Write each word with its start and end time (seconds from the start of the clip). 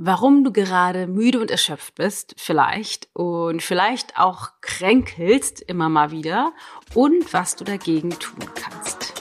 warum 0.00 0.44
du 0.44 0.52
gerade 0.52 1.08
müde 1.08 1.40
und 1.40 1.50
erschöpft 1.50 1.96
bist, 1.96 2.34
vielleicht, 2.38 3.08
und 3.14 3.62
vielleicht 3.62 4.16
auch 4.16 4.50
kränkelst 4.60 5.60
immer 5.60 5.88
mal 5.88 6.12
wieder 6.12 6.52
und 6.94 7.32
was 7.32 7.56
du 7.56 7.64
dagegen 7.64 8.10
tun 8.10 8.38
kannst. 8.54 9.14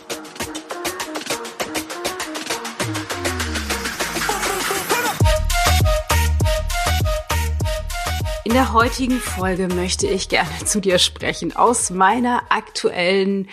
In 8.44 8.54
der 8.54 8.72
heutigen 8.72 9.20
Folge 9.20 9.68
möchte 9.68 10.08
ich 10.08 10.30
gerne 10.30 10.64
zu 10.64 10.80
dir 10.80 11.00
sprechen 11.00 11.56
aus 11.56 11.90
meiner 11.90 12.44
aktuellen 12.50 13.50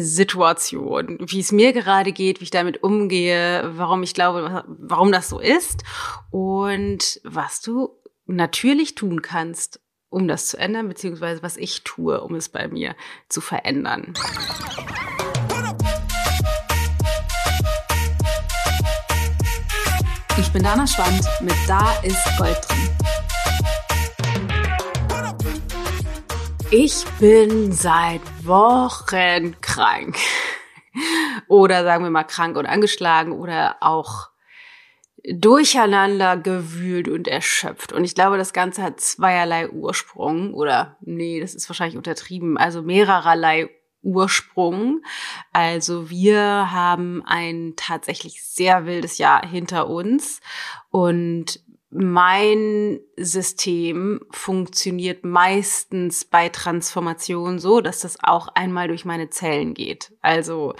Situation, 0.00 1.18
wie 1.20 1.40
es 1.40 1.52
mir 1.52 1.72
gerade 1.72 2.12
geht, 2.12 2.40
wie 2.40 2.44
ich 2.44 2.50
damit 2.50 2.82
umgehe, 2.82 3.70
warum 3.74 4.02
ich 4.02 4.14
glaube, 4.14 4.64
warum 4.66 5.12
das 5.12 5.28
so 5.28 5.38
ist 5.38 5.84
und 6.30 7.20
was 7.24 7.60
du 7.60 7.90
natürlich 8.26 8.94
tun 8.94 9.22
kannst, 9.22 9.80
um 10.08 10.28
das 10.28 10.46
zu 10.46 10.58
ändern, 10.58 10.88
beziehungsweise 10.88 11.42
was 11.42 11.56
ich 11.56 11.84
tue, 11.84 12.20
um 12.20 12.34
es 12.34 12.48
bei 12.48 12.68
mir 12.68 12.94
zu 13.28 13.40
verändern. 13.40 14.14
Ich 20.38 20.50
bin 20.52 20.62
Dana 20.62 20.86
Schwand 20.86 21.26
mit 21.40 21.54
Da 21.66 21.92
ist 22.02 22.18
Gold 22.38 22.58
drin. 22.68 22.91
Ich 26.74 27.04
bin 27.20 27.70
seit 27.70 28.22
Wochen 28.46 29.60
krank. 29.60 30.16
Oder 31.46 31.84
sagen 31.84 32.02
wir 32.02 32.10
mal 32.10 32.24
krank 32.24 32.56
und 32.56 32.64
angeschlagen 32.64 33.32
oder 33.32 33.76
auch 33.82 34.30
durcheinander 35.22 36.38
gewühlt 36.38 37.08
und 37.08 37.28
erschöpft. 37.28 37.92
Und 37.92 38.04
ich 38.04 38.14
glaube, 38.14 38.38
das 38.38 38.54
Ganze 38.54 38.82
hat 38.82 39.00
zweierlei 39.00 39.68
Ursprung 39.68 40.54
oder 40.54 40.96
nee, 41.02 41.40
das 41.40 41.54
ist 41.54 41.68
wahrscheinlich 41.68 41.98
untertrieben, 41.98 42.56
also 42.56 42.80
mehrererlei 42.80 43.68
Ursprung. 44.00 45.02
Also 45.52 46.08
wir 46.08 46.72
haben 46.72 47.22
ein 47.26 47.74
tatsächlich 47.76 48.42
sehr 48.42 48.86
wildes 48.86 49.18
Jahr 49.18 49.46
hinter 49.46 49.90
uns 49.90 50.40
und 50.90 51.60
mein 51.94 53.00
System 53.18 54.20
funktioniert 54.30 55.24
meistens 55.24 56.24
bei 56.24 56.48
Transformation 56.48 57.58
so, 57.58 57.82
dass 57.82 58.00
das 58.00 58.18
auch 58.22 58.48
einmal 58.48 58.88
durch 58.88 59.04
meine 59.04 59.28
Zellen 59.28 59.74
geht. 59.74 60.10
Also 60.22 60.74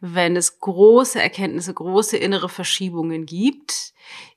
wenn 0.00 0.36
es 0.36 0.60
große 0.60 1.20
Erkenntnisse, 1.20 1.74
große 1.74 2.16
innere 2.16 2.48
Verschiebungen 2.48 3.26
gibt 3.26 3.92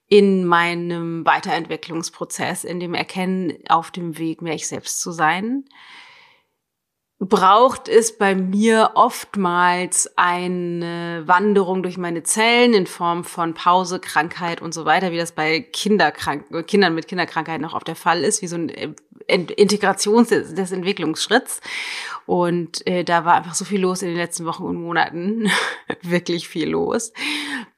in 0.09 0.45
meinem 0.45 1.25
Weiterentwicklungsprozess, 1.25 2.66
in 2.66 2.81
dem 2.81 2.94
Erkennen 2.94 3.59
auf 3.69 3.91
dem 3.91 4.17
Weg, 4.17 4.41
mehr 4.41 4.56
ich 4.56 4.67
selbst 4.67 5.00
zu 5.00 5.12
sein, 5.12 5.64
braucht 7.20 7.88
es 7.88 8.16
bei 8.16 8.36
mir 8.36 8.92
oftmals 8.94 10.12
eine 10.18 11.24
Wanderung 11.26 11.82
durch 11.82 11.98
meine 11.98 12.22
Zellen 12.22 12.76
in 12.76 12.86
Form 12.86 13.24
von 13.24 13.56
Pause, 13.56 14.00
Krankheit 14.00 14.62
und 14.62 14.74
so 14.74 14.86
weiter, 14.86 15.12
wie 15.12 15.18
das 15.18 15.32
bei 15.32 15.62
Kinderkrank 15.62 16.68
Kindern 16.68 16.94
mit 16.94 17.08
Kinderkrankheit 17.08 17.59
noch 17.59 17.74
auf 17.74 17.84
der 17.84 17.96
Fall 17.96 18.24
ist, 18.24 18.44
wie 18.44 18.48
so 18.48 18.56
ein 18.56 18.70
äh, 18.70 18.94
Integration 19.28 20.26
des, 20.26 20.54
des 20.54 20.72
Entwicklungsschritts. 20.72 21.62
Und 22.28 22.86
äh, 22.86 23.04
da 23.04 23.26
war 23.26 23.34
einfach 23.34 23.56
so 23.56 23.66
viel 23.66 23.81
los 23.81 24.04
in 24.04 24.09
den 24.09 24.18
letzten 24.18 24.46
Wochen 24.46 24.64
und 24.64 24.76
Monaten, 24.76 25.50
wirklich 26.04 26.48
viel 26.48 26.70
los, 26.70 27.14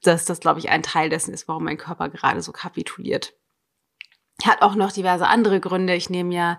dass 0.02 0.26
das, 0.26 0.40
glaube 0.40 0.58
ich, 0.58 0.68
ein 0.68 0.82
Teil 0.82 1.08
dessen 1.08 1.32
ist, 1.32 1.48
warum 1.48 1.64
mein 1.64 1.78
Körper 1.78 2.10
gerade 2.10 2.42
so 2.42 2.52
kapituliert. 2.52 3.32
Hat 4.44 4.62
auch 4.62 4.74
noch 4.74 4.92
diverse 4.92 5.26
andere 5.26 5.60
Gründe. 5.60 5.94
Ich 5.94 6.10
nehme 6.10 6.34
ja 6.34 6.58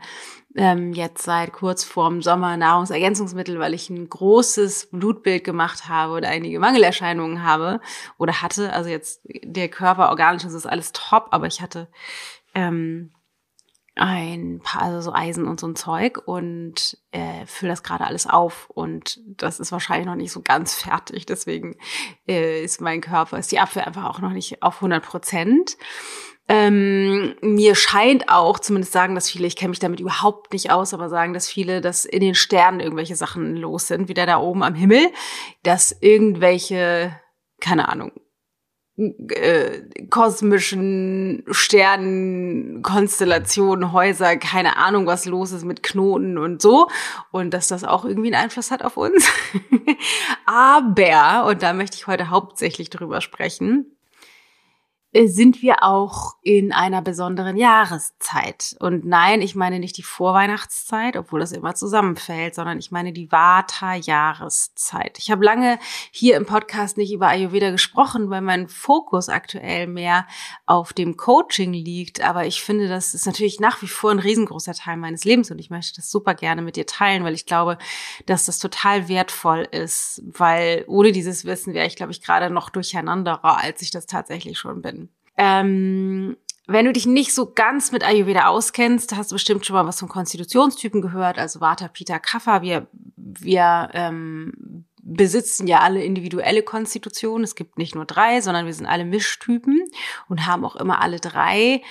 ähm, 0.55 0.93
jetzt 0.93 1.23
seit 1.23 1.53
kurz 1.53 1.83
vorm 1.83 2.21
Sommer 2.21 2.57
Nahrungsergänzungsmittel, 2.57 3.59
weil 3.59 3.73
ich 3.73 3.89
ein 3.89 4.09
großes 4.09 4.89
Blutbild 4.91 5.43
gemacht 5.43 5.87
habe 5.87 6.13
oder 6.13 6.29
einige 6.29 6.59
Mangelerscheinungen 6.59 7.43
habe 7.43 7.79
oder 8.17 8.41
hatte. 8.41 8.73
Also 8.73 8.89
jetzt 8.89 9.21
der 9.25 9.69
Körper 9.69 10.09
organisch 10.09 10.43
das 10.43 10.53
ist 10.53 10.65
alles 10.65 10.91
top, 10.91 11.27
aber 11.31 11.47
ich 11.47 11.61
hatte 11.61 11.87
ähm, 12.53 13.11
ein 13.95 14.61
paar, 14.63 14.83
also 14.83 15.01
so 15.01 15.13
Eisen 15.13 15.47
und 15.47 15.59
so 15.59 15.67
ein 15.67 15.75
Zeug 15.75 16.21
und 16.25 16.97
äh, 17.11 17.45
fülle 17.45 17.73
das 17.73 17.83
gerade 17.83 18.05
alles 18.05 18.25
auf 18.25 18.69
und 18.69 19.19
das 19.27 19.59
ist 19.59 19.71
wahrscheinlich 19.71 20.07
noch 20.07 20.15
nicht 20.15 20.31
so 20.31 20.41
ganz 20.41 20.75
fertig. 20.75 21.25
Deswegen 21.25 21.75
äh, 22.27 22.63
ist 22.63 22.81
mein 22.81 23.01
Körper, 23.01 23.37
ist 23.37 23.51
die 23.51 23.59
Abwehr 23.59 23.85
einfach 23.85 24.05
auch 24.05 24.19
noch 24.19 24.31
nicht 24.31 24.63
auf 24.63 24.75
100 24.77 25.03
Prozent. 25.03 25.77
Ähm, 26.53 27.33
mir 27.39 27.75
scheint 27.75 28.27
auch, 28.27 28.59
zumindest 28.59 28.91
sagen 28.91 29.15
das 29.15 29.29
viele, 29.29 29.47
ich 29.47 29.55
kenne 29.55 29.69
mich 29.69 29.79
damit 29.79 30.01
überhaupt 30.01 30.51
nicht 30.51 30.69
aus, 30.69 30.93
aber 30.93 31.07
sagen 31.07 31.33
dass 31.33 31.47
viele, 31.47 31.79
dass 31.79 32.03
in 32.03 32.19
den 32.19 32.35
Sternen 32.35 32.81
irgendwelche 32.81 33.15
Sachen 33.15 33.55
los 33.55 33.87
sind, 33.87 34.09
wieder 34.09 34.25
da 34.25 34.37
oben 34.37 34.61
am 34.61 34.75
Himmel, 34.75 35.07
dass 35.63 35.95
irgendwelche, 36.01 37.17
keine 37.61 37.87
Ahnung, 37.87 38.11
äh, 38.97 39.83
kosmischen 40.09 41.45
Sternen, 41.51 42.81
Konstellationen, 42.81 43.93
Häuser, 43.93 44.35
keine 44.35 44.75
Ahnung, 44.75 45.05
was 45.07 45.25
los 45.25 45.53
ist 45.53 45.63
mit 45.63 45.83
Knoten 45.83 46.37
und 46.37 46.61
so. 46.61 46.89
Und 47.31 47.53
dass 47.53 47.69
das 47.69 47.85
auch 47.85 48.03
irgendwie 48.03 48.33
einen 48.33 48.43
Einfluss 48.43 48.71
hat 48.71 48.83
auf 48.83 48.97
uns. 48.97 49.25
Aber, 50.45 51.45
und 51.47 51.63
da 51.63 51.71
möchte 51.71 51.95
ich 51.95 52.07
heute 52.07 52.29
hauptsächlich 52.29 52.89
drüber 52.89 53.21
sprechen, 53.21 53.95
sind 55.13 55.61
wir 55.61 55.83
auch 55.83 56.35
in 56.41 56.71
einer 56.71 57.01
besonderen 57.01 57.57
Jahreszeit. 57.57 58.77
Und 58.79 59.05
nein, 59.05 59.41
ich 59.41 59.55
meine 59.55 59.79
nicht 59.79 59.97
die 59.97 60.03
Vorweihnachtszeit, 60.03 61.17
obwohl 61.17 61.41
das 61.41 61.51
immer 61.51 61.75
zusammenfällt, 61.75 62.55
sondern 62.55 62.79
ich 62.79 62.91
meine 62.91 63.11
die 63.11 63.29
Vata-Jahreszeit. 63.29 65.17
Ich 65.17 65.29
habe 65.29 65.43
lange 65.43 65.79
hier 66.11 66.37
im 66.37 66.45
Podcast 66.45 66.97
nicht 66.97 67.11
über 67.11 67.27
Ayurveda 67.27 67.71
gesprochen, 67.71 68.29
weil 68.29 68.41
mein 68.41 68.69
Fokus 68.69 69.27
aktuell 69.27 69.87
mehr 69.87 70.27
auf 70.65 70.93
dem 70.93 71.17
Coaching 71.17 71.73
liegt. 71.73 72.21
Aber 72.21 72.45
ich 72.45 72.61
finde, 72.61 72.87
das 72.87 73.13
ist 73.13 73.25
natürlich 73.25 73.59
nach 73.59 73.81
wie 73.81 73.87
vor 73.87 74.11
ein 74.11 74.19
riesengroßer 74.19 74.73
Teil 74.73 74.95
meines 74.95 75.25
Lebens 75.25 75.51
und 75.51 75.59
ich 75.59 75.69
möchte 75.69 75.97
das 75.97 76.09
super 76.09 76.35
gerne 76.35 76.61
mit 76.61 76.77
dir 76.77 76.85
teilen, 76.85 77.25
weil 77.25 77.33
ich 77.33 77.45
glaube, 77.45 77.77
dass 78.27 78.45
das 78.45 78.59
total 78.59 79.09
wertvoll 79.09 79.67
ist, 79.71 80.21
weil 80.25 80.85
ohne 80.87 81.11
dieses 81.11 81.43
Wissen 81.43 81.73
wäre 81.73 81.87
ich, 81.87 81.97
glaube 81.97 82.13
ich, 82.13 82.21
gerade 82.21 82.49
noch 82.49 82.69
durcheinanderer, 82.69 83.57
als 83.61 83.81
ich 83.81 83.91
das 83.91 84.05
tatsächlich 84.05 84.57
schon 84.57 84.81
bin. 84.81 85.00
Ähm, 85.37 86.37
wenn 86.67 86.85
du 86.85 86.93
dich 86.93 87.05
nicht 87.05 87.33
so 87.33 87.51
ganz 87.51 87.91
mit 87.91 88.03
Ayurveda 88.05 88.47
auskennst, 88.47 89.15
hast 89.15 89.31
du 89.31 89.35
bestimmt 89.35 89.65
schon 89.65 89.75
mal 89.75 89.85
was 89.85 89.99
von 89.99 90.09
Konstitutionstypen 90.09 91.01
gehört, 91.01 91.37
also 91.37 91.59
Vata, 91.59 91.87
Pitta, 91.87 92.19
Kapha. 92.19 92.61
Wir, 92.61 92.87
wir 93.15 93.89
ähm, 93.93 94.85
besitzen 95.01 95.67
ja 95.67 95.79
alle 95.79 96.03
individuelle 96.03 96.63
Konstitutionen. 96.63 97.43
Es 97.43 97.55
gibt 97.55 97.77
nicht 97.77 97.95
nur 97.95 98.05
drei, 98.05 98.41
sondern 98.41 98.65
wir 98.65 98.73
sind 98.73 98.85
alle 98.85 99.05
Mischtypen 99.05 99.83
und 100.29 100.45
haben 100.45 100.63
auch 100.63 100.75
immer 100.75 101.01
alle 101.01 101.19
drei 101.19 101.81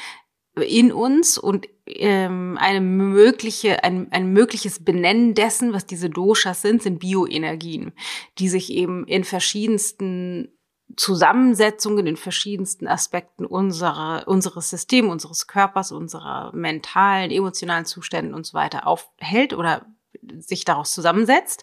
in 0.57 0.93
uns 0.93 1.39
und 1.39 1.69
ähm, 1.87 2.59
eine 2.61 2.81
mögliche, 2.81 3.85
ein, 3.85 4.11
ein 4.13 4.33
mögliches 4.33 4.85
Benennen 4.85 5.35
dessen, 5.35 5.73
was 5.73 5.87
diese 5.87 6.11
Doshas 6.11 6.63
sind, 6.63 6.83
sind 6.83 6.99
Bioenergien, 6.99 7.93
die 8.39 8.49
sich 8.49 8.73
eben 8.73 9.07
in 9.07 9.25
verschiedensten 9.25 10.49
Zusammensetzungen 10.97 12.07
in 12.07 12.17
verschiedensten 12.17 12.89
Aspekten 12.89 13.47
unserer, 13.47 14.27
unseres 14.27 14.71
Systems, 14.71 15.11
unseres 15.11 15.47
Körpers, 15.47 15.93
unserer 15.93 16.53
mentalen, 16.55 17.31
emotionalen 17.31 17.85
Zustände 17.85 18.35
und 18.35 18.47
so 18.47 18.55
weiter 18.55 18.87
aufhält 18.87 19.55
oder 19.55 19.87
sich 20.39 20.65
daraus 20.65 20.93
zusammensetzt, 20.93 21.63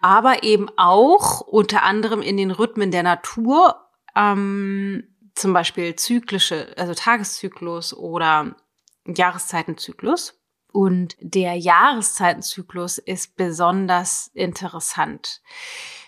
aber 0.00 0.42
eben 0.42 0.68
auch 0.76 1.40
unter 1.40 1.82
anderem 1.82 2.22
in 2.22 2.36
den 2.36 2.50
Rhythmen 2.50 2.90
der 2.90 3.02
Natur, 3.02 3.76
ähm, 4.14 5.04
zum 5.34 5.52
Beispiel 5.52 5.94
zyklische, 5.96 6.74
also 6.76 6.94
Tageszyklus 6.94 7.94
oder 7.94 8.56
Jahreszeitenzyklus. 9.06 10.40
Und 10.72 11.16
der 11.20 11.54
Jahreszeitenzyklus 11.54 12.98
ist 12.98 13.36
besonders 13.36 14.30
interessant. 14.34 15.40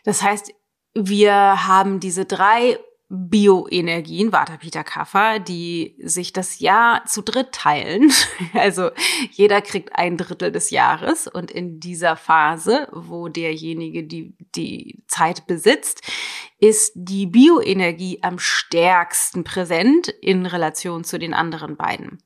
Das 0.05 0.23
heißt, 0.23 0.53
wir 0.95 1.33
haben 1.67 2.01
diese 2.01 2.25
drei 2.25 2.79
Bioenergien, 3.11 4.33
Vata, 4.33 4.59
Pitta, 4.59 4.83
Kapha, 4.83 5.39
die 5.39 5.97
sich 6.03 6.35
das 6.35 6.59
Jahr 6.59 7.07
zu 7.07 7.23
dritt 7.23 7.53
teilen. 7.53 8.13
Also 8.53 8.91
jeder 9.31 9.63
kriegt 9.63 9.97
ein 9.97 10.17
Drittel 10.17 10.53
des 10.53 10.71
Jahres 10.71 11.27
und 11.27 11.51
in 11.51 11.81
dieser 11.81 12.17
Phase, 12.17 12.89
wo 12.93 13.29
derjenige 13.29 14.05
die, 14.05 14.35
die 14.55 15.03
Zeit 15.07 15.47
besitzt, 15.47 16.03
ist 16.61 16.93
die 16.97 17.27
Bioenergie 17.27 18.19
am 18.23 18.39
stärksten 18.39 19.45
präsent 19.45 20.09
in 20.09 20.45
Relation 20.45 21.05
zu 21.05 21.19
den 21.19 21.33
anderen 21.33 21.77
beiden. 21.77 22.19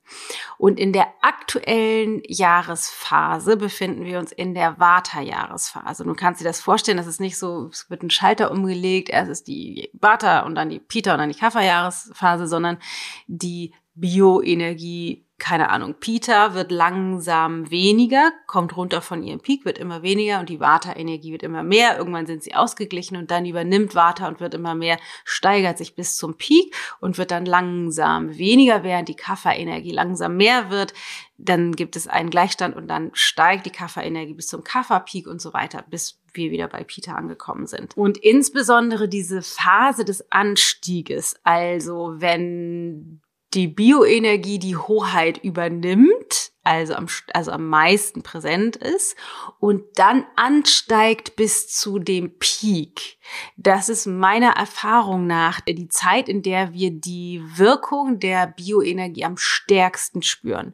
Und 0.57 0.79
in 0.79 0.91
der 0.91 1.07
aktuellen 1.21 2.21
Jahresphase 2.27 3.57
befinden 3.57 4.05
wir 4.05 4.17
uns 4.17 4.31
in 4.31 4.55
der 4.55 4.79
Vata-Jahresphase. 4.79 6.03
Du 6.03 6.15
kannst 6.15 6.41
dir 6.41 6.45
das 6.45 6.61
vorstellen, 6.61 6.97
das 6.97 7.07
ist 7.07 7.21
nicht 7.21 7.37
so, 7.37 7.67
es 7.71 7.89
wird 7.91 8.01
ein 8.01 8.09
Schalter 8.09 8.49
umgelegt, 8.49 9.09
erst 9.09 9.29
ist 9.29 9.47
die 9.47 9.91
Vata 9.93 10.41
und 10.41 10.55
dann 10.55 10.69
die 10.69 10.79
Pita 10.79 11.13
und 11.13 11.19
dann 11.19 11.31
die 11.31 11.37
Kapha-Jahresphase, 11.37 12.47
sondern 12.47 12.79
die 13.27 13.73
Bioenergie 13.93 15.22
keine 15.39 15.69
Ahnung, 15.69 15.95
Pita 15.99 16.53
wird 16.53 16.71
langsam 16.71 17.69
weniger, 17.69 18.31
kommt 18.45 18.77
runter 18.77 19.01
von 19.01 19.23
ihrem 19.23 19.41
Peak, 19.41 19.65
wird 19.65 19.77
immer 19.77 20.01
weniger 20.03 20.39
und 20.39 20.47
die 20.47 20.59
Vata-Energie 20.59 21.31
wird 21.31 21.43
immer 21.43 21.63
mehr. 21.63 21.97
Irgendwann 21.97 22.27
sind 22.27 22.43
sie 22.43 22.53
ausgeglichen 22.53 23.17
und 23.17 23.31
dann 23.31 23.45
übernimmt 23.45 23.95
Vata 23.95 24.27
und 24.27 24.39
wird 24.39 24.53
immer 24.53 24.75
mehr, 24.75 24.97
steigert 25.25 25.79
sich 25.79 25.95
bis 25.95 26.15
zum 26.17 26.37
Peak 26.37 26.73
und 26.99 27.17
wird 27.17 27.31
dann 27.31 27.45
langsam 27.45 28.37
weniger, 28.37 28.83
während 28.83 29.09
die 29.09 29.15
Kapha-Energie 29.15 29.91
langsam 29.91 30.37
mehr 30.37 30.69
wird. 30.69 30.93
Dann 31.37 31.73
gibt 31.73 31.95
es 31.95 32.07
einen 32.07 32.29
Gleichstand 32.29 32.75
und 32.75 32.87
dann 32.87 33.09
steigt 33.13 33.65
die 33.65 33.71
Kapha-Energie 33.71 34.35
bis 34.35 34.47
zum 34.47 34.63
Kapha-Peak 34.63 35.27
und 35.27 35.41
so 35.41 35.51
weiter, 35.51 35.83
bis 35.89 36.21
wir 36.33 36.51
wieder 36.51 36.67
bei 36.67 36.83
Pita 36.83 37.15
angekommen 37.15 37.65
sind. 37.67 37.97
Und 37.97 38.17
insbesondere 38.19 39.09
diese 39.09 39.41
Phase 39.41 40.05
des 40.05 40.31
Anstieges, 40.31 41.35
also 41.43 42.13
wenn 42.17 43.22
die 43.53 43.67
Bioenergie 43.67 44.59
die 44.59 44.75
Hoheit 44.75 45.37
übernimmt, 45.43 46.51
also 46.63 46.95
am, 46.95 47.07
also 47.33 47.51
am 47.51 47.67
meisten 47.67 48.23
präsent 48.23 48.77
ist 48.77 49.15
und 49.59 49.83
dann 49.95 50.25
ansteigt 50.35 51.35
bis 51.35 51.67
zu 51.67 51.99
dem 51.99 52.37
Peak. 52.39 53.17
Das 53.57 53.89
ist 53.89 54.05
meiner 54.05 54.51
Erfahrung 54.51 55.27
nach 55.27 55.59
die 55.61 55.89
Zeit, 55.89 56.29
in 56.29 56.41
der 56.41 56.73
wir 56.73 56.91
die 56.91 57.43
Wirkung 57.55 58.19
der 58.19 58.47
Bioenergie 58.47 59.25
am 59.25 59.37
stärksten 59.37 60.21
spüren. 60.21 60.73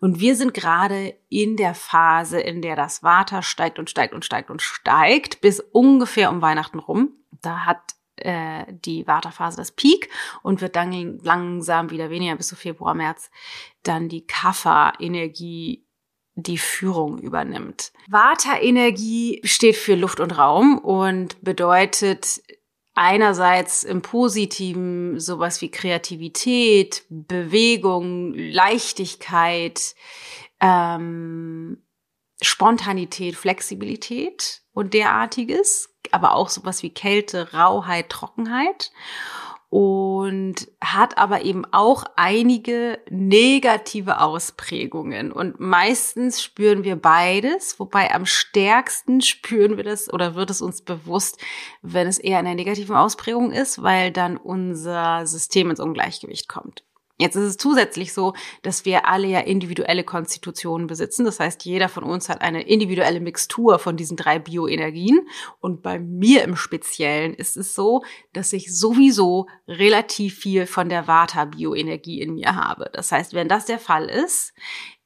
Und 0.00 0.20
wir 0.20 0.36
sind 0.36 0.54
gerade 0.54 1.14
in 1.28 1.56
der 1.56 1.74
Phase, 1.74 2.40
in 2.40 2.62
der 2.62 2.76
das 2.76 3.02
Water 3.02 3.42
steigt 3.42 3.78
und 3.78 3.90
steigt 3.90 4.14
und 4.14 4.24
steigt 4.24 4.50
und 4.50 4.62
steigt 4.62 5.40
bis 5.42 5.60
ungefähr 5.60 6.30
um 6.30 6.40
Weihnachten 6.40 6.78
rum. 6.78 7.10
Da 7.42 7.66
hat 7.66 7.96
äh, 8.26 8.64
die 8.68 9.06
Wartephase 9.06 9.56
das 9.56 9.70
Peak 9.70 10.10
und 10.42 10.60
wird 10.60 10.74
dann 10.74 11.18
langsam 11.22 11.90
wieder 11.90 12.10
weniger 12.10 12.34
bis 12.34 12.48
zu 12.48 12.56
Februar, 12.56 12.94
März 12.94 13.30
dann 13.84 14.08
die 14.08 14.26
Kapha-Energie 14.26 15.86
die 16.34 16.58
Führung 16.58 17.18
übernimmt. 17.18 17.92
Vata-Energie 18.08 19.40
steht 19.44 19.76
für 19.76 19.94
Luft 19.94 20.20
und 20.20 20.36
Raum 20.36 20.76
und 20.76 21.40
bedeutet 21.42 22.42
einerseits 22.94 23.84
im 23.84 24.02
Positiven 24.02 25.18
sowas 25.20 25.62
wie 25.62 25.70
Kreativität, 25.70 27.04
Bewegung, 27.08 28.34
Leichtigkeit, 28.34 29.94
ähm, 30.60 31.82
Spontanität, 32.42 33.36
Flexibilität 33.36 34.62
und 34.72 34.92
derartiges 34.92 35.95
aber 36.14 36.34
auch 36.34 36.48
sowas 36.48 36.82
wie 36.82 36.90
Kälte, 36.90 37.52
Rauheit, 37.52 38.08
Trockenheit 38.08 38.90
und 39.68 40.68
hat 40.80 41.18
aber 41.18 41.42
eben 41.42 41.64
auch 41.72 42.04
einige 42.16 42.98
negative 43.10 44.20
Ausprägungen. 44.20 45.32
Und 45.32 45.60
meistens 45.60 46.42
spüren 46.42 46.84
wir 46.84 46.96
beides, 46.96 47.78
wobei 47.78 48.14
am 48.14 48.26
stärksten 48.26 49.20
spüren 49.20 49.76
wir 49.76 49.84
das 49.84 50.10
oder 50.10 50.34
wird 50.34 50.48
es 50.48 50.62
uns 50.62 50.80
bewusst, 50.80 51.38
wenn 51.82 52.06
es 52.06 52.18
eher 52.18 52.38
eine 52.38 52.54
negative 52.54 52.98
Ausprägung 52.98 53.52
ist, 53.52 53.82
weil 53.82 54.12
dann 54.12 54.38
unser 54.38 55.26
System 55.26 55.68
ins 55.68 55.80
Ungleichgewicht 55.80 56.48
kommt. 56.48 56.85
Jetzt 57.18 57.34
ist 57.34 57.44
es 57.44 57.56
zusätzlich 57.56 58.12
so, 58.12 58.34
dass 58.62 58.84
wir 58.84 59.08
alle 59.08 59.26
ja 59.26 59.40
individuelle 59.40 60.04
Konstitutionen 60.04 60.86
besitzen. 60.86 61.24
Das 61.24 61.40
heißt, 61.40 61.64
jeder 61.64 61.88
von 61.88 62.04
uns 62.04 62.28
hat 62.28 62.42
eine 62.42 62.62
individuelle 62.62 63.20
Mixtur 63.20 63.78
von 63.78 63.96
diesen 63.96 64.18
drei 64.18 64.38
Bioenergien. 64.38 65.26
Und 65.60 65.82
bei 65.82 65.98
mir 65.98 66.44
im 66.44 66.56
Speziellen 66.56 67.32
ist 67.32 67.56
es 67.56 67.74
so, 67.74 68.02
dass 68.34 68.52
ich 68.52 68.76
sowieso 68.76 69.46
relativ 69.66 70.38
viel 70.38 70.66
von 70.66 70.90
der 70.90 71.06
Vata-Bioenergie 71.06 72.20
in 72.20 72.34
mir 72.34 72.54
habe. 72.54 72.90
Das 72.92 73.10
heißt, 73.12 73.32
wenn 73.32 73.48
das 73.48 73.64
der 73.64 73.78
Fall 73.78 74.10
ist, 74.10 74.52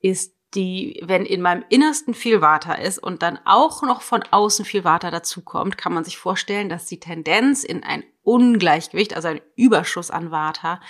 ist 0.00 0.34
die, 0.54 1.00
wenn 1.04 1.24
in 1.24 1.40
meinem 1.40 1.64
Innersten 1.68 2.14
viel 2.14 2.40
Water 2.40 2.78
ist 2.78 2.98
und 2.98 3.22
dann 3.22 3.38
auch 3.44 3.82
noch 3.82 4.02
von 4.02 4.22
außen 4.30 4.64
viel 4.64 4.84
Water 4.84 5.10
dazukommt, 5.10 5.78
kann 5.78 5.94
man 5.94 6.04
sich 6.04 6.18
vorstellen, 6.18 6.68
dass 6.68 6.86
die 6.86 7.00
Tendenz 7.00 7.62
in 7.62 7.84
ein 7.84 8.02
Ungleichgewicht, 8.22 9.14
also 9.14 9.28
ein 9.28 9.40
Überschuss 9.56 10.10
an 10.10 10.30
Water, 10.30 10.80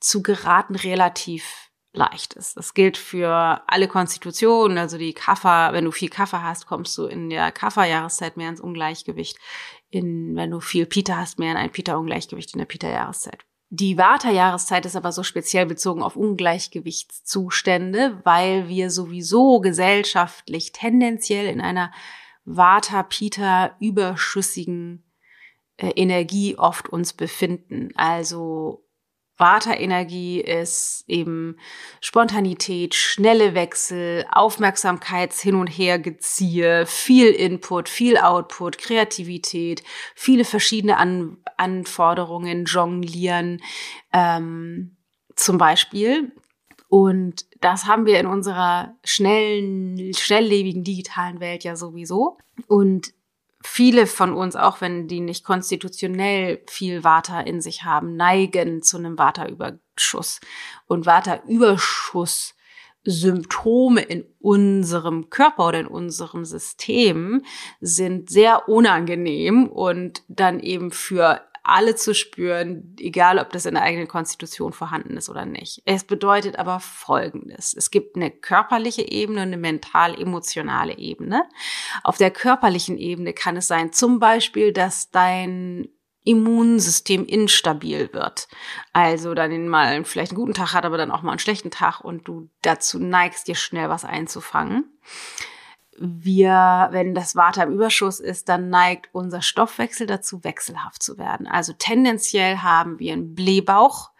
zu 0.00 0.22
geraten 0.22 0.74
relativ 0.76 1.70
leicht 1.92 2.32
ist. 2.34 2.56
Das 2.56 2.72
gilt 2.74 2.96
für 2.96 3.62
alle 3.66 3.86
Konstitutionen, 3.86 4.78
also 4.78 4.96
die 4.96 5.12
Kaffer, 5.12 5.72
wenn 5.72 5.84
du 5.84 5.90
viel 5.90 6.08
Kaffer 6.08 6.42
hast, 6.42 6.66
kommst 6.66 6.96
du 6.96 7.04
in 7.04 7.28
der 7.28 7.52
Kafferjahreszeit 7.52 8.36
mehr 8.36 8.48
ins 8.48 8.60
Ungleichgewicht. 8.60 9.36
In, 9.90 10.34
wenn 10.36 10.50
du 10.50 10.60
viel 10.60 10.86
Pita 10.86 11.16
hast, 11.16 11.38
mehr 11.38 11.52
in 11.52 11.58
ein 11.58 11.70
Pita-Ungleichgewicht 11.70 12.54
in 12.54 12.58
der 12.60 12.66
Pita-Jahreszeit. 12.66 13.44
Die 13.74 13.96
Vata-Jahreszeit 13.96 14.84
ist 14.84 14.96
aber 14.96 15.12
so 15.12 15.22
speziell 15.22 15.64
bezogen 15.64 16.02
auf 16.02 16.14
Ungleichgewichtszustände, 16.14 18.20
weil 18.22 18.68
wir 18.68 18.90
sowieso 18.90 19.60
gesellschaftlich 19.60 20.72
tendenziell 20.72 21.46
in 21.46 21.62
einer 21.62 21.90
Vata-Pita 22.44 23.74
überschüssigen 23.80 25.10
äh, 25.78 25.88
Energie 25.96 26.58
oft 26.58 26.90
uns 26.90 27.14
befinden. 27.14 27.88
Also 27.94 28.84
Vata-Energie 29.36 30.40
ist 30.40 31.04
eben 31.08 31.56
Spontanität, 32.00 32.94
schnelle 32.94 33.54
Wechsel, 33.54 34.24
Aufmerksamkeits 34.30 35.40
hin 35.40 35.54
und 35.54 35.66
her 35.66 35.98
geziehe, 35.98 36.86
viel 36.86 37.28
Input, 37.28 37.88
viel 37.88 38.18
Output, 38.18 38.78
Kreativität, 38.78 39.82
viele 40.14 40.44
verschiedene 40.44 40.96
An 40.96 41.38
Anforderungen, 41.56 42.64
Jonglieren 42.64 43.62
ähm, 44.12 44.96
zum 45.36 45.58
Beispiel. 45.58 46.32
Und 46.88 47.46
das 47.60 47.86
haben 47.86 48.04
wir 48.04 48.20
in 48.20 48.26
unserer 48.26 48.96
schnellen, 49.02 50.12
schnelllebigen 50.14 50.84
digitalen 50.84 51.40
Welt 51.40 51.64
ja 51.64 51.74
sowieso. 51.74 52.38
Und 52.66 53.14
viele 53.64 54.06
von 54.06 54.32
uns, 54.32 54.56
auch 54.56 54.80
wenn 54.80 55.08
die 55.08 55.20
nicht 55.20 55.44
konstitutionell 55.44 56.62
viel 56.68 57.04
Vata 57.04 57.40
in 57.40 57.60
sich 57.60 57.84
haben, 57.84 58.16
neigen 58.16 58.82
zu 58.82 58.96
einem 58.96 59.18
Vata-Überschuss. 59.18 60.40
Und 60.86 61.06
Vata-Überschuss 61.06 62.54
Symptome 63.04 64.00
in 64.00 64.24
unserem 64.38 65.28
Körper 65.28 65.68
oder 65.68 65.80
in 65.80 65.86
unserem 65.86 66.44
System 66.44 67.42
sind 67.80 68.30
sehr 68.30 68.68
unangenehm 68.68 69.66
und 69.66 70.22
dann 70.28 70.60
eben 70.60 70.92
für 70.92 71.40
alle 71.62 71.94
zu 71.94 72.14
spüren, 72.14 72.96
egal 72.98 73.38
ob 73.38 73.50
das 73.50 73.66
in 73.66 73.74
der 73.74 73.82
eigenen 73.82 74.08
Konstitution 74.08 74.72
vorhanden 74.72 75.16
ist 75.16 75.28
oder 75.28 75.46
nicht. 75.46 75.82
Es 75.84 76.04
bedeutet 76.04 76.58
aber 76.58 76.80
Folgendes. 76.80 77.74
Es 77.74 77.90
gibt 77.90 78.16
eine 78.16 78.30
körperliche 78.30 79.02
Ebene 79.02 79.42
und 79.42 79.48
eine 79.48 79.56
mental-emotionale 79.56 80.98
Ebene. 80.98 81.44
Auf 82.02 82.18
der 82.18 82.30
körperlichen 82.30 82.98
Ebene 82.98 83.32
kann 83.32 83.56
es 83.56 83.68
sein, 83.68 83.92
zum 83.92 84.18
Beispiel, 84.18 84.72
dass 84.72 85.10
dein 85.10 85.88
Immunsystem 86.24 87.26
instabil 87.26 88.12
wird. 88.12 88.48
Also 88.92 89.34
dann 89.34 89.68
mal 89.68 90.04
vielleicht 90.04 90.32
einen 90.32 90.38
guten 90.38 90.54
Tag 90.54 90.72
hat, 90.72 90.84
aber 90.84 90.96
dann 90.96 91.10
auch 91.10 91.22
mal 91.22 91.32
einen 91.32 91.40
schlechten 91.40 91.70
Tag 91.70 92.00
und 92.00 92.28
du 92.28 92.48
dazu 92.62 92.98
neigst, 93.00 93.48
dir 93.48 93.56
schnell 93.56 93.88
was 93.88 94.04
einzufangen 94.04 94.84
wir, 95.98 96.88
wenn 96.90 97.14
das 97.14 97.36
Water 97.36 97.64
im 97.64 97.74
Überschuss 97.74 98.20
ist, 98.20 98.48
dann 98.48 98.70
neigt 98.70 99.08
unser 99.12 99.42
Stoffwechsel 99.42 100.06
dazu, 100.06 100.42
wechselhaft 100.44 101.02
zu 101.02 101.18
werden. 101.18 101.46
Also 101.46 101.74
tendenziell 101.76 102.58
haben 102.58 102.98
wir 102.98 103.12
einen 103.12 103.34
Blähbauch 103.34 104.10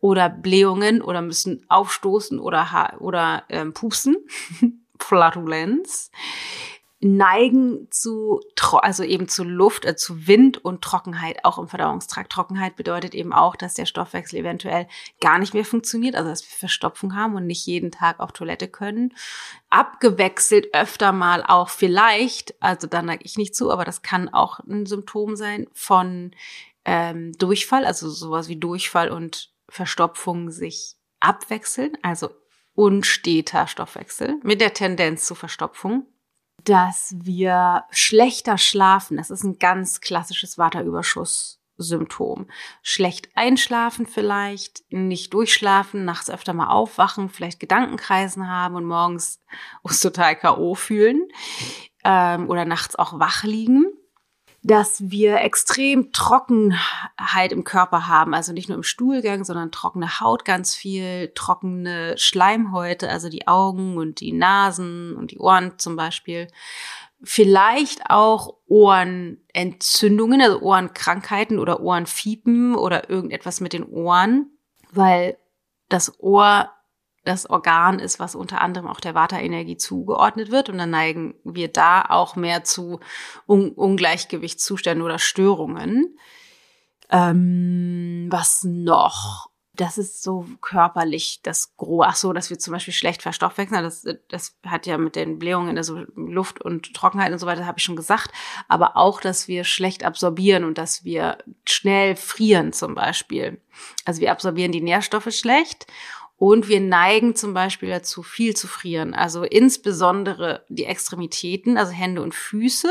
oder 0.00 0.28
Blähungen 0.28 1.02
oder 1.02 1.22
müssen 1.22 1.64
aufstoßen 1.68 2.38
oder, 2.38 2.94
oder 2.98 3.44
ähm, 3.48 3.72
pupsen. 3.74 4.16
Flatulenz 5.00 6.10
neigen 7.00 7.86
zu, 7.90 8.40
also 8.72 9.04
eben 9.04 9.28
zu 9.28 9.44
Luft, 9.44 9.84
äh, 9.84 9.94
zu 9.94 10.26
Wind 10.26 10.64
und 10.64 10.82
Trockenheit, 10.82 11.44
auch 11.44 11.58
im 11.58 11.68
Verdauungstrakt. 11.68 12.32
Trockenheit 12.32 12.74
bedeutet 12.74 13.14
eben 13.14 13.32
auch, 13.32 13.54
dass 13.54 13.74
der 13.74 13.86
Stoffwechsel 13.86 14.40
eventuell 14.40 14.88
gar 15.20 15.38
nicht 15.38 15.54
mehr 15.54 15.64
funktioniert, 15.64 16.16
also 16.16 16.28
dass 16.28 16.42
wir 16.42 16.56
Verstopfung 16.56 17.14
haben 17.14 17.36
und 17.36 17.46
nicht 17.46 17.64
jeden 17.66 17.92
Tag 17.92 18.18
auf 18.18 18.32
Toilette 18.32 18.66
können. 18.66 19.14
Abgewechselt 19.70 20.74
öfter 20.74 21.12
mal 21.12 21.44
auch 21.46 21.68
vielleicht, 21.68 22.60
also 22.60 22.88
da 22.88 23.00
neige 23.00 23.24
ich 23.24 23.36
nicht 23.36 23.54
zu, 23.54 23.70
aber 23.70 23.84
das 23.84 24.02
kann 24.02 24.28
auch 24.28 24.58
ein 24.60 24.84
Symptom 24.84 25.36
sein 25.36 25.68
von 25.72 26.32
ähm, 26.84 27.32
Durchfall, 27.38 27.84
also 27.84 28.10
sowas 28.10 28.48
wie 28.48 28.56
Durchfall 28.56 29.10
und 29.10 29.52
Verstopfung 29.68 30.50
sich 30.50 30.96
abwechseln, 31.20 31.96
also 32.02 32.30
unsteter 32.74 33.68
Stoffwechsel 33.68 34.40
mit 34.42 34.60
der 34.60 34.74
Tendenz 34.74 35.26
zu 35.26 35.36
Verstopfung 35.36 36.06
dass 36.64 37.14
wir 37.18 37.84
schlechter 37.90 38.58
schlafen. 38.58 39.16
Das 39.16 39.30
ist 39.30 39.44
ein 39.44 39.58
ganz 39.58 40.00
klassisches 40.00 40.58
Waterüberschuss-Symptom. 40.58 42.46
Schlecht 42.82 43.30
einschlafen 43.34 44.06
vielleicht, 44.06 44.82
nicht 44.90 45.32
durchschlafen, 45.34 46.04
nachts 46.04 46.30
öfter 46.30 46.52
mal 46.54 46.68
aufwachen, 46.68 47.28
vielleicht 47.28 47.60
Gedankenkreisen 47.60 48.48
haben 48.48 48.74
und 48.74 48.84
morgens 48.84 49.40
uns 49.82 50.00
total 50.00 50.36
K.O. 50.36 50.74
fühlen 50.74 51.28
ähm, 52.04 52.48
oder 52.48 52.64
nachts 52.64 52.96
auch 52.96 53.18
wach 53.18 53.44
liegen. 53.44 53.86
Dass 54.62 55.10
wir 55.10 55.40
extrem 55.40 56.12
Trockenheit 56.12 57.52
im 57.52 57.64
Körper 57.64 58.08
haben, 58.08 58.34
also 58.34 58.52
nicht 58.52 58.68
nur 58.68 58.76
im 58.76 58.82
Stuhlgang, 58.82 59.44
sondern 59.44 59.70
trockene 59.70 60.20
Haut 60.20 60.44
ganz 60.44 60.74
viel, 60.74 61.32
trockene 61.34 62.18
Schleimhäute, 62.18 63.08
also 63.08 63.28
die 63.28 63.46
Augen 63.46 63.96
und 63.96 64.20
die 64.20 64.32
Nasen 64.32 65.14
und 65.16 65.30
die 65.30 65.38
Ohren 65.38 65.78
zum 65.78 65.96
Beispiel. 65.96 66.48
Vielleicht 67.22 68.10
auch 68.10 68.54
Ohrenentzündungen, 68.66 70.40
also 70.40 70.60
Ohrenkrankheiten 70.60 71.58
oder 71.58 71.80
Ohrenfiepen 71.80 72.74
oder 72.74 73.10
irgendetwas 73.10 73.60
mit 73.60 73.72
den 73.72 73.84
Ohren, 73.84 74.50
weil 74.92 75.38
das 75.88 76.20
Ohr 76.20 76.70
das 77.28 77.48
Organ 77.48 77.98
ist, 77.98 78.18
was 78.18 78.34
unter 78.34 78.62
anderem 78.62 78.88
auch 78.88 79.00
der 79.00 79.14
Vata-Energie 79.14 79.76
zugeordnet 79.76 80.50
wird. 80.50 80.70
Und 80.70 80.78
dann 80.78 80.90
neigen 80.90 81.34
wir 81.44 81.68
da 81.68 82.02
auch 82.08 82.36
mehr 82.36 82.64
zu 82.64 83.00
Un 83.46 83.72
Ungleichgewichtszuständen 83.72 85.04
oder 85.04 85.18
Störungen. 85.18 86.18
Ähm, 87.10 88.28
was 88.30 88.64
noch? 88.64 89.50
Das 89.74 89.96
ist 89.96 90.22
so 90.22 90.44
körperlich 90.60 91.40
das 91.42 91.76
Große. 91.76 92.08
Ach 92.08 92.16
so, 92.16 92.32
dass 92.32 92.50
wir 92.50 92.58
zum 92.58 92.72
Beispiel 92.72 92.94
schlecht 92.94 93.22
verstoffwechseln. 93.22 93.84
Das, 93.84 94.04
das 94.28 94.56
hat 94.66 94.86
ja 94.86 94.98
mit 94.98 95.14
den 95.14 95.38
Blähungen, 95.38 95.76
also 95.76 96.04
Luft 96.16 96.60
und 96.60 96.94
Trockenheit 96.94 97.30
und 97.30 97.38
so 97.38 97.46
weiter, 97.46 97.66
habe 97.66 97.78
ich 97.78 97.84
schon 97.84 97.94
gesagt. 97.94 98.32
Aber 98.66 98.96
auch, 98.96 99.20
dass 99.20 99.46
wir 99.46 99.64
schlecht 99.64 100.02
absorbieren 100.02 100.64
und 100.64 100.78
dass 100.78 101.04
wir 101.04 101.38
schnell 101.68 102.16
frieren 102.16 102.72
zum 102.72 102.94
Beispiel. 102.94 103.60
Also 104.04 104.20
wir 104.20 104.32
absorbieren 104.32 104.72
die 104.72 104.80
Nährstoffe 104.80 105.32
schlecht 105.32 105.86
und 106.38 106.68
wir 106.68 106.80
neigen 106.80 107.34
zum 107.34 107.52
Beispiel 107.52 107.90
dazu, 107.90 108.22
viel 108.22 108.56
zu 108.56 108.68
frieren. 108.68 109.12
Also 109.12 109.42
insbesondere 109.42 110.64
die 110.68 110.84
Extremitäten, 110.84 111.76
also 111.76 111.92
Hände 111.92 112.22
und 112.22 112.34
Füße, 112.34 112.90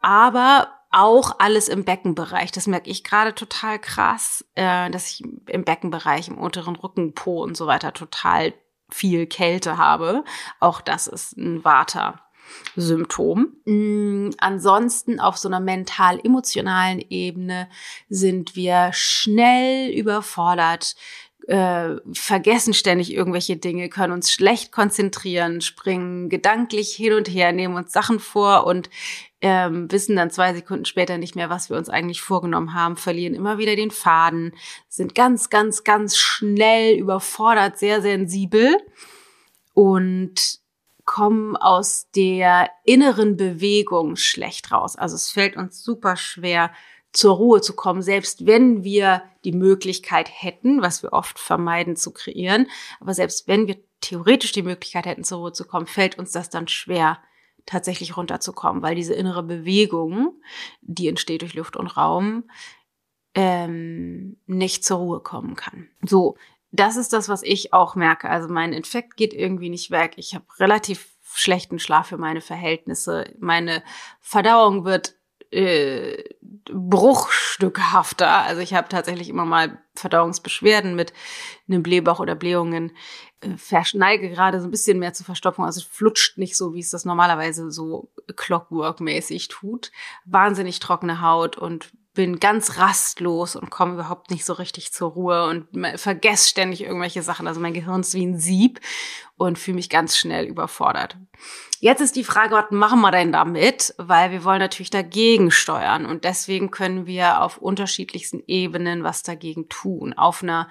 aber 0.00 0.68
auch 0.90 1.38
alles 1.38 1.68
im 1.68 1.84
Beckenbereich. 1.84 2.52
Das 2.52 2.66
merke 2.66 2.88
ich 2.88 3.04
gerade 3.04 3.34
total 3.34 3.78
krass, 3.78 4.44
äh, 4.54 4.90
dass 4.90 5.10
ich 5.10 5.24
im 5.46 5.64
Beckenbereich, 5.64 6.28
im 6.28 6.38
unteren 6.38 6.76
Rücken, 6.76 7.14
Po 7.14 7.42
und 7.42 7.56
so 7.56 7.66
weiter 7.66 7.92
total 7.92 8.54
viel 8.90 9.26
Kälte 9.26 9.76
habe. 9.76 10.24
Auch 10.60 10.80
das 10.80 11.06
ist 11.06 11.36
ein 11.36 11.64
Vata. 11.64 12.20
Symptom. 12.76 13.56
Mm, 13.64 14.30
ansonsten 14.38 15.20
auf 15.20 15.38
so 15.38 15.48
einer 15.48 15.60
mental-emotionalen 15.60 17.00
Ebene 17.08 17.68
sind 18.08 18.56
wir 18.56 18.90
schnell 18.92 19.90
überfordert 19.90 20.94
äh, 21.46 21.96
vergessen 22.12 22.74
ständig 22.74 23.12
irgendwelche 23.12 23.56
Dinge, 23.56 23.88
können 23.88 24.12
uns 24.12 24.32
schlecht 24.32 24.72
konzentrieren, 24.72 25.60
springen 25.60 26.28
gedanklich 26.28 26.94
hin 26.94 27.12
und 27.12 27.28
her, 27.28 27.52
nehmen 27.52 27.76
uns 27.76 27.92
Sachen 27.92 28.18
vor 28.20 28.66
und 28.66 28.88
ähm, 29.40 29.90
wissen 29.92 30.16
dann 30.16 30.30
zwei 30.30 30.54
Sekunden 30.54 30.86
später 30.86 31.18
nicht 31.18 31.36
mehr, 31.36 31.50
was 31.50 31.68
wir 31.68 31.76
uns 31.76 31.90
eigentlich 31.90 32.22
vorgenommen 32.22 32.72
haben, 32.74 32.96
verlieren 32.96 33.34
immer 33.34 33.58
wieder 33.58 33.76
den 33.76 33.90
Faden, 33.90 34.54
sind 34.88 35.14
ganz, 35.14 35.50
ganz, 35.50 35.84
ganz 35.84 36.16
schnell 36.16 36.96
überfordert, 36.98 37.78
sehr 37.78 38.00
sensibel 38.00 38.78
und 39.74 40.60
kommen 41.04 41.56
aus 41.56 42.08
der 42.16 42.70
inneren 42.84 43.36
Bewegung 43.36 44.16
schlecht 44.16 44.72
raus. 44.72 44.96
Also 44.96 45.16
es 45.16 45.30
fällt 45.30 45.56
uns 45.56 45.82
super 45.82 46.16
schwer, 46.16 46.70
zur 47.14 47.36
Ruhe 47.36 47.60
zu 47.60 47.74
kommen, 47.74 48.02
selbst 48.02 48.44
wenn 48.44 48.84
wir 48.84 49.22
die 49.44 49.52
Möglichkeit 49.52 50.28
hätten, 50.30 50.82
was 50.82 51.02
wir 51.02 51.12
oft 51.12 51.38
vermeiden 51.38 51.96
zu 51.96 52.12
kreieren, 52.12 52.66
aber 53.00 53.14
selbst 53.14 53.48
wenn 53.48 53.66
wir 53.68 53.76
theoretisch 54.00 54.52
die 54.52 54.62
Möglichkeit 54.62 55.06
hätten, 55.06 55.24
zur 55.24 55.38
Ruhe 55.38 55.52
zu 55.52 55.64
kommen, 55.64 55.86
fällt 55.86 56.18
uns 56.18 56.32
das 56.32 56.50
dann 56.50 56.68
schwer, 56.68 57.18
tatsächlich 57.66 58.16
runterzukommen, 58.16 58.82
weil 58.82 58.94
diese 58.94 59.14
innere 59.14 59.42
Bewegung, 59.42 60.40
die 60.82 61.08
entsteht 61.08 61.40
durch 61.40 61.54
Luft 61.54 61.76
und 61.76 61.96
Raum, 61.96 62.44
ähm, 63.34 64.36
nicht 64.46 64.84
zur 64.84 64.98
Ruhe 64.98 65.20
kommen 65.20 65.56
kann. 65.56 65.88
So, 66.02 66.36
das 66.72 66.96
ist 66.96 67.12
das, 67.12 67.28
was 67.28 67.42
ich 67.42 67.72
auch 67.72 67.94
merke. 67.94 68.28
Also 68.28 68.48
mein 68.48 68.72
Infekt 68.72 69.16
geht 69.16 69.32
irgendwie 69.32 69.70
nicht 69.70 69.90
weg. 69.90 70.14
Ich 70.16 70.34
habe 70.34 70.44
relativ 70.58 71.14
schlechten 71.22 71.78
Schlaf 71.78 72.08
für 72.08 72.18
meine 72.18 72.40
Verhältnisse. 72.40 73.32
Meine 73.38 73.82
Verdauung 74.20 74.84
wird 74.84 75.14
äh, 75.54 76.24
bruchstückhafter. 76.72 78.42
Also 78.42 78.60
ich 78.60 78.74
habe 78.74 78.88
tatsächlich 78.88 79.28
immer 79.28 79.44
mal 79.44 79.78
Verdauungsbeschwerden 79.94 80.94
mit 80.94 81.12
einem 81.68 81.82
Blähbauch 81.82 82.20
oder 82.20 82.34
Blähungen. 82.34 82.92
Äh, 83.40 83.56
verschneige 83.56 84.30
gerade 84.30 84.60
so 84.60 84.66
ein 84.66 84.70
bisschen 84.70 84.98
mehr 84.98 85.12
zur 85.12 85.26
Verstopfung. 85.26 85.64
Also 85.64 85.82
flutscht 85.88 86.38
nicht 86.38 86.56
so, 86.56 86.74
wie 86.74 86.80
es 86.80 86.90
das 86.90 87.04
normalerweise 87.04 87.70
so 87.70 88.10
Clockwork-mäßig 88.34 89.48
tut. 89.48 89.92
Wahnsinnig 90.24 90.80
trockene 90.80 91.20
Haut 91.20 91.56
und 91.56 91.92
bin 92.14 92.40
ganz 92.40 92.78
rastlos 92.78 93.56
und 93.56 93.70
komme 93.70 93.94
überhaupt 93.94 94.30
nicht 94.30 94.44
so 94.44 94.52
richtig 94.52 94.92
zur 94.92 95.10
Ruhe 95.10 95.46
und 95.46 95.66
vergesse 95.98 96.48
ständig 96.48 96.82
irgendwelche 96.82 97.22
Sachen. 97.22 97.46
Also 97.46 97.60
mein 97.60 97.74
Gehirn 97.74 98.00
ist 98.00 98.14
wie 98.14 98.24
ein 98.24 98.38
Sieb 98.38 98.80
und 99.36 99.58
fühle 99.58 99.74
mich 99.74 99.90
ganz 99.90 100.16
schnell 100.16 100.46
überfordert. 100.46 101.16
Jetzt 101.80 102.00
ist 102.00 102.16
die 102.16 102.24
Frage, 102.24 102.54
was 102.54 102.70
machen 102.70 103.00
wir 103.00 103.10
denn 103.10 103.32
damit? 103.32 103.94
Weil 103.98 104.30
wir 104.30 104.44
wollen 104.44 104.60
natürlich 104.60 104.90
dagegen 104.90 105.50
steuern 105.50 106.06
und 106.06 106.24
deswegen 106.24 106.70
können 106.70 107.06
wir 107.06 107.42
auf 107.42 107.58
unterschiedlichsten 107.58 108.42
Ebenen 108.46 109.02
was 109.02 109.22
dagegen 109.22 109.68
tun. 109.68 110.14
Auf 110.14 110.42
einer 110.42 110.68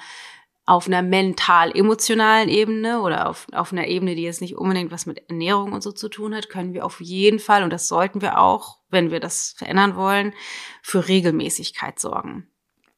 auf 0.65 0.87
einer 0.87 1.01
mental-emotionalen 1.01 2.47
Ebene 2.47 3.01
oder 3.01 3.29
auf, 3.29 3.47
auf 3.51 3.73
einer 3.73 3.87
Ebene, 3.87 4.15
die 4.15 4.23
jetzt 4.23 4.41
nicht 4.41 4.55
unbedingt 4.55 4.91
was 4.91 5.05
mit 5.05 5.29
Ernährung 5.29 5.73
und 5.73 5.83
so 5.83 5.91
zu 5.91 6.07
tun 6.07 6.33
hat, 6.33 6.49
können 6.49 6.73
wir 6.73 6.85
auf 6.85 7.01
jeden 7.01 7.39
Fall, 7.39 7.63
und 7.63 7.71
das 7.71 7.87
sollten 7.87 8.21
wir 8.21 8.39
auch, 8.39 8.79
wenn 8.89 9.11
wir 9.11 9.19
das 9.19 9.53
verändern 9.57 9.95
wollen, 9.95 10.33
für 10.81 11.07
Regelmäßigkeit 11.07 11.99
sorgen. 11.99 12.47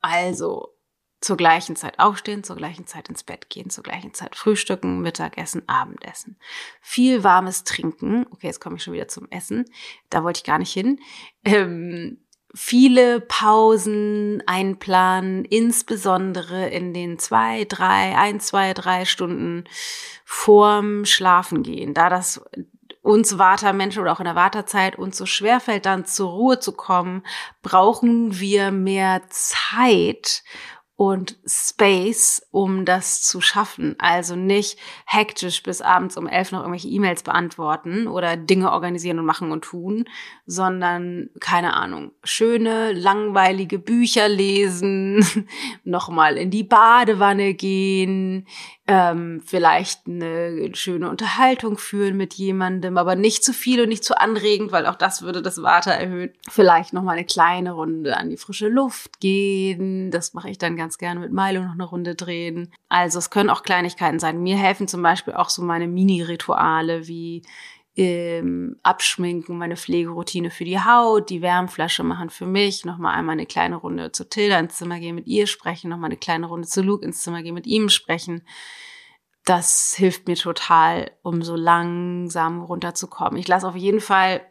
Also 0.02 0.76
zur 1.22 1.38
gleichen 1.38 1.76
Zeit 1.76 1.98
aufstehen, 1.98 2.44
zur 2.44 2.56
gleichen 2.56 2.86
Zeit 2.86 3.10
ins 3.10 3.24
Bett 3.24 3.50
gehen, 3.50 3.72
zur 3.72 3.84
gleichen 3.84 4.14
Zeit 4.14 4.36
frühstücken, 4.36 5.02
Mittagessen, 5.02 5.68
Abendessen. 5.68 6.38
Viel 6.82 7.24
warmes 7.24 7.64
Trinken. 7.64 8.28
Okay, 8.30 8.46
jetzt 8.46 8.60
komme 8.60 8.76
ich 8.76 8.84
schon 8.84 8.94
wieder 8.94 9.08
zum 9.08 9.28
Essen. 9.32 9.66
Da 10.12 10.24
wollte 10.24 10.38
ich 10.38 10.44
gar 10.44 10.60
nicht 10.60 10.72
hin. 10.72 11.00
Ähm, 11.44 12.25
viele 12.56 13.20
Pausen 13.20 14.42
einplanen, 14.46 15.44
insbesondere 15.44 16.70
in 16.70 16.94
den 16.94 17.20
zwei, 17.20 17.66
drei, 17.66 18.18
ein, 18.18 18.40
zwei, 18.40 18.74
drei 18.74 19.06
Stunden 19.06 19.66
vorm 20.24 21.06
Schlafengehen, 21.06 21.94
da 21.94 22.10
das 22.10 22.42
uns 23.02 23.38
Wartermenschen 23.38 24.02
oder 24.02 24.14
auch 24.14 24.20
in 24.20 24.26
der 24.26 24.36
Wartezeit 24.36 24.98
uns 24.98 25.18
so 25.18 25.28
schwerfällt, 25.28 25.86
dann 25.86 26.06
zur 26.06 26.32
Ruhe 26.32 26.60
zu 26.60 26.72
kommen, 26.72 27.24
brauchen 27.62 28.40
wir 28.40 28.72
mehr 28.72 29.22
Zeit, 29.30 30.44
und 30.98 31.38
Space, 31.46 32.48
um 32.52 32.86
das 32.86 33.22
zu 33.22 33.42
schaffen. 33.42 33.96
Also 33.98 34.38
nicht 34.38 34.80
hektisch 35.06 35.62
bis 35.62 35.82
abends 35.82 36.16
um 36.16 36.26
elf 36.26 36.54
noch 36.54 36.62
irgendwelche 36.62 36.88
E-Mails 36.88 37.24
beantworten 37.24 38.08
oder 38.08 38.38
Dinge 38.38 38.72
organisieren 38.72 39.20
und 39.20 39.26
machen 39.26 39.52
und 39.52 39.64
tun, 39.64 40.06
sondern, 40.46 41.30
keine 41.42 41.74
Ahnung, 41.74 42.12
schöne, 42.24 42.94
langweilige 42.94 43.78
Bücher 43.78 44.30
lesen, 44.30 45.26
nochmal 45.84 46.38
in 46.38 46.50
die 46.50 46.64
Badewanne 46.64 47.56
gehen, 47.56 48.48
ähm, 48.88 49.42
vielleicht 49.44 50.06
eine 50.06 50.76
schöne 50.76 51.10
Unterhaltung 51.10 51.78
führen 51.78 52.18
mit 52.18 52.36
jemandem, 52.36 52.98
aber 52.98 53.16
nicht 53.16 53.44
zu 53.44 53.52
viel 53.52 53.82
und 53.82 53.90
nicht 53.90 54.04
zu 54.04 54.20
anregend, 54.20 54.72
weil 54.72 54.86
auch 54.86 54.96
das 54.96 55.24
würde 55.24 55.42
das 55.42 55.64
Water 55.64 55.92
erhöhen. 55.92 56.32
Vielleicht 56.50 56.94
noch 56.94 57.02
mal 57.02 57.14
eine 57.14 57.26
kleine 57.26 57.72
Runde 57.72 58.16
an 58.16 58.30
die 58.30 58.38
frische 58.38 58.68
Luft 58.68 59.20
gehen. 59.20 60.12
Das 60.12 60.36
mache 60.36 60.50
ich 60.52 60.60
dann 60.60 60.76
ganz 60.76 61.00
gerne 61.00 61.20
mit 61.20 61.32
Milo 61.32 61.64
noch 61.64 61.74
eine 61.74 61.84
Runde 61.84 62.14
drehen. 62.14 62.72
Also 62.88 63.18
es 63.18 63.32
können 63.32 63.50
auch 63.50 63.64
Kleinigkeiten 63.64 64.20
sein. 64.20 64.44
Mir 64.44 64.58
helfen 64.58 64.88
zum 64.88 65.02
Beispiel 65.02 65.34
auch 65.34 65.50
so 65.50 65.64
meine 65.64 65.88
Mini-Rituale 65.88 67.08
wie 67.08 67.42
ähm, 67.98 68.78
Abschminken, 68.84 69.58
meine 69.58 69.78
Pflegeroutine 69.78 70.50
für 70.50 70.66
die 70.66 70.80
Haut, 70.80 71.30
die 71.30 71.42
Wärmflasche 71.42 72.04
machen 72.04 72.30
für 72.30 72.46
mich, 72.46 72.86
nochmal 72.86 73.16
einmal 73.16 73.34
eine 73.34 73.46
kleine 73.46 73.78
Runde 73.78 74.12
zu 74.12 74.28
Tilda 74.28 74.60
ins 74.60 74.76
Zimmer 74.76 75.00
gehen, 75.00 75.16
mit 75.16 75.28
ihr 75.28 75.48
sprechen, 75.48 75.90
nochmal 75.90 76.10
eine 76.10 76.18
kleine 76.18 76.48
Runde 76.48 76.68
zu 76.68 76.82
Luke 76.82 77.06
ins 77.06 77.22
Zimmer 77.22 77.42
gehen, 77.42 77.54
mit 77.54 77.68
ihm 77.68 77.90
sprechen. 77.90 78.44
Das 79.46 79.94
hilft 79.96 80.28
mir 80.28 80.36
total, 80.36 81.12
um 81.22 81.42
so 81.42 81.56
langsam 81.56 82.62
runterzukommen. 82.62 83.40
Ich 83.40 83.48
lasse 83.48 83.68
auf 83.68 83.76
jeden 83.76 84.02
Fall 84.02 84.42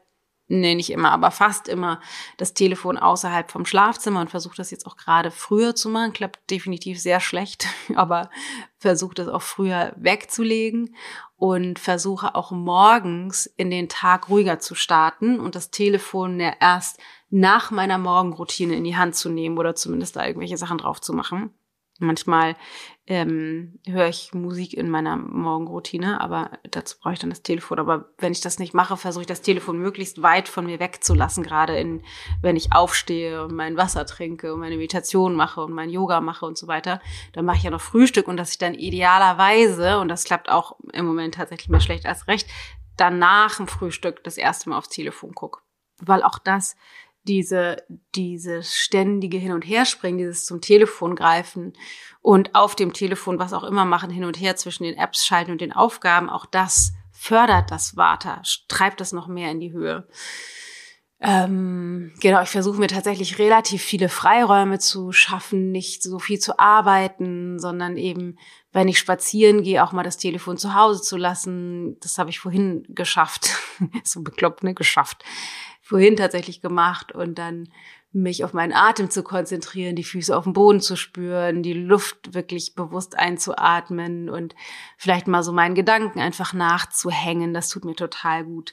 nee, 0.48 0.74
nicht 0.74 0.90
immer, 0.90 1.10
aber 1.10 1.30
fast 1.30 1.68
immer 1.68 2.00
das 2.36 2.54
Telefon 2.54 2.96
außerhalb 2.96 3.50
vom 3.50 3.64
Schlafzimmer 3.64 4.20
und 4.20 4.30
versuche 4.30 4.56
das 4.56 4.70
jetzt 4.70 4.86
auch 4.86 4.96
gerade 4.96 5.30
früher 5.30 5.74
zu 5.74 5.88
machen. 5.88 6.12
Klappt 6.12 6.50
definitiv 6.50 7.00
sehr 7.00 7.20
schlecht, 7.20 7.66
aber 7.94 8.30
versuche 8.78 9.14
das 9.14 9.28
auch 9.28 9.42
früher 9.42 9.92
wegzulegen 9.96 10.94
und 11.36 11.78
versuche 11.78 12.34
auch 12.34 12.50
morgens 12.50 13.46
in 13.46 13.70
den 13.70 13.88
Tag 13.88 14.28
ruhiger 14.28 14.58
zu 14.58 14.74
starten 14.74 15.40
und 15.40 15.54
das 15.54 15.70
Telefon 15.70 16.38
ja 16.40 16.52
erst 16.60 17.00
nach 17.30 17.70
meiner 17.70 17.98
Morgenroutine 17.98 18.76
in 18.76 18.84
die 18.84 18.96
Hand 18.96 19.16
zu 19.16 19.28
nehmen 19.28 19.58
oder 19.58 19.74
zumindest 19.74 20.16
da 20.16 20.26
irgendwelche 20.26 20.56
Sachen 20.56 20.78
drauf 20.78 21.00
zu 21.00 21.12
machen. 21.12 21.52
Manchmal 22.00 22.56
ähm, 23.06 23.78
höre 23.86 24.08
ich 24.08 24.34
Musik 24.34 24.74
in 24.74 24.90
meiner 24.90 25.16
Morgenroutine, 25.16 26.20
aber 26.20 26.50
dazu 26.68 26.98
brauche 26.98 27.12
ich 27.12 27.20
dann 27.20 27.30
das 27.30 27.42
Telefon. 27.42 27.78
Aber 27.78 28.08
wenn 28.18 28.32
ich 28.32 28.40
das 28.40 28.58
nicht 28.58 28.74
mache, 28.74 28.96
versuche 28.96 29.22
ich 29.22 29.28
das 29.28 29.42
Telefon 29.42 29.78
möglichst 29.78 30.20
weit 30.20 30.48
von 30.48 30.66
mir 30.66 30.80
wegzulassen, 30.80 31.44
gerade 31.44 31.76
in, 31.78 32.02
wenn 32.42 32.56
ich 32.56 32.72
aufstehe 32.72 33.44
und 33.44 33.54
mein 33.54 33.76
Wasser 33.76 34.06
trinke 34.06 34.54
und 34.54 34.60
meine 34.60 34.76
Meditation 34.76 35.34
mache 35.34 35.62
und 35.62 35.72
mein 35.72 35.88
Yoga 35.90 36.20
mache 36.20 36.46
und 36.46 36.58
so 36.58 36.66
weiter. 36.66 37.00
Dann 37.32 37.44
mache 37.44 37.58
ich 37.58 37.62
ja 37.62 37.70
noch 37.70 37.80
Frühstück 37.80 38.26
und 38.26 38.38
dass 38.38 38.50
ich 38.50 38.58
dann 38.58 38.74
idealerweise, 38.74 39.98
und 40.00 40.08
das 40.08 40.24
klappt 40.24 40.48
auch 40.48 40.76
im 40.92 41.06
Moment 41.06 41.34
tatsächlich 41.34 41.68
mehr 41.68 41.80
schlecht 41.80 42.06
als 42.06 42.26
recht, 42.26 42.48
dann 42.96 43.18
nach 43.20 43.56
dem 43.56 43.68
Frühstück 43.68 44.24
das 44.24 44.36
erste 44.36 44.70
Mal 44.70 44.78
aufs 44.78 44.88
Telefon 44.88 45.34
gucke. 45.34 45.60
Weil 46.00 46.24
auch 46.24 46.38
das 46.40 46.74
diese, 47.24 47.82
dieses 48.14 48.74
ständige 48.76 49.38
Hin- 49.38 49.52
und 49.52 49.62
Herspringen, 49.62 50.18
dieses 50.18 50.44
zum 50.44 50.60
Telefon 50.60 51.16
greifen 51.16 51.72
und 52.20 52.54
auf 52.54 52.76
dem 52.76 52.92
Telefon 52.92 53.38
was 53.38 53.52
auch 53.52 53.64
immer 53.64 53.84
machen, 53.84 54.10
hin 54.10 54.24
und 54.24 54.38
her 54.40 54.56
zwischen 54.56 54.84
den 54.84 54.96
Apps 54.96 55.26
schalten 55.26 55.50
und 55.50 55.60
den 55.60 55.72
Aufgaben, 55.72 56.28
auch 56.28 56.46
das 56.46 56.92
fördert 57.12 57.70
das 57.70 57.96
Vata, 57.96 58.42
treibt 58.68 59.00
das 59.00 59.12
noch 59.12 59.26
mehr 59.26 59.50
in 59.50 59.60
die 59.60 59.72
Höhe. 59.72 60.06
Ähm, 61.20 62.12
genau, 62.20 62.42
ich 62.42 62.50
versuche 62.50 62.78
mir 62.78 62.88
tatsächlich 62.88 63.38
relativ 63.38 63.82
viele 63.82 64.10
Freiräume 64.10 64.78
zu 64.78 65.10
schaffen, 65.12 65.72
nicht 65.72 66.02
so 66.02 66.18
viel 66.18 66.38
zu 66.38 66.58
arbeiten, 66.58 67.58
sondern 67.58 67.96
eben, 67.96 68.36
wenn 68.72 68.88
ich 68.88 68.98
spazieren 68.98 69.62
gehe, 69.62 69.82
auch 69.82 69.92
mal 69.92 70.02
das 70.02 70.18
Telefon 70.18 70.58
zu 70.58 70.74
Hause 70.74 71.00
zu 71.00 71.16
lassen. 71.16 71.98
Das 72.00 72.18
habe 72.18 72.28
ich 72.28 72.40
vorhin 72.40 72.84
geschafft. 72.88 73.56
so 74.04 74.22
bekloppt, 74.22 74.64
ne? 74.64 74.74
Geschafft 74.74 75.24
vorhin 75.84 76.16
tatsächlich 76.16 76.62
gemacht 76.62 77.12
und 77.12 77.38
dann 77.38 77.68
mich 78.14 78.44
auf 78.44 78.52
meinen 78.52 78.72
Atem 78.72 79.10
zu 79.10 79.22
konzentrieren, 79.22 79.96
die 79.96 80.04
Füße 80.04 80.34
auf 80.34 80.44
dem 80.44 80.52
Boden 80.52 80.80
zu 80.80 80.96
spüren, 80.96 81.62
die 81.62 81.72
Luft 81.72 82.32
wirklich 82.32 82.74
bewusst 82.74 83.18
einzuatmen 83.18 84.30
und 84.30 84.54
vielleicht 84.96 85.26
mal 85.26 85.42
so 85.42 85.52
meinen 85.52 85.74
Gedanken 85.74 86.20
einfach 86.20 86.52
nachzuhängen. 86.54 87.52
Das 87.52 87.68
tut 87.68 87.84
mir 87.84 87.96
total 87.96 88.44
gut. 88.44 88.72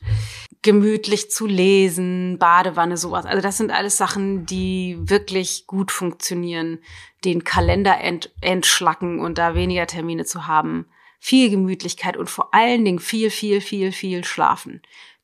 Gemütlich 0.61 1.31
zu 1.31 1.47
lesen, 1.47 2.37
Badewanne, 2.37 2.97
sowas. 2.97 3.25
Also 3.25 3.41
das 3.41 3.57
sind 3.57 3.71
alles 3.71 3.97
Sachen, 3.97 4.45
die 4.45 4.97
wirklich 5.01 5.65
gut 5.65 5.91
funktionieren. 5.91 6.79
Den 7.25 7.43
Kalender 7.43 7.99
ent 7.99 8.31
entschlacken 8.41 9.19
und 9.19 9.39
da 9.39 9.55
weniger 9.55 9.87
Termine 9.87 10.23
zu 10.23 10.45
haben. 10.45 10.85
Viel 11.19 11.49
Gemütlichkeit 11.49 12.15
und 12.15 12.29
vor 12.29 12.53
allen 12.53 12.85
Dingen 12.85 12.99
viel, 12.99 13.31
viel, 13.31 13.59
viel, 13.59 13.91
viel 13.91 14.23
schlafen 14.23 14.81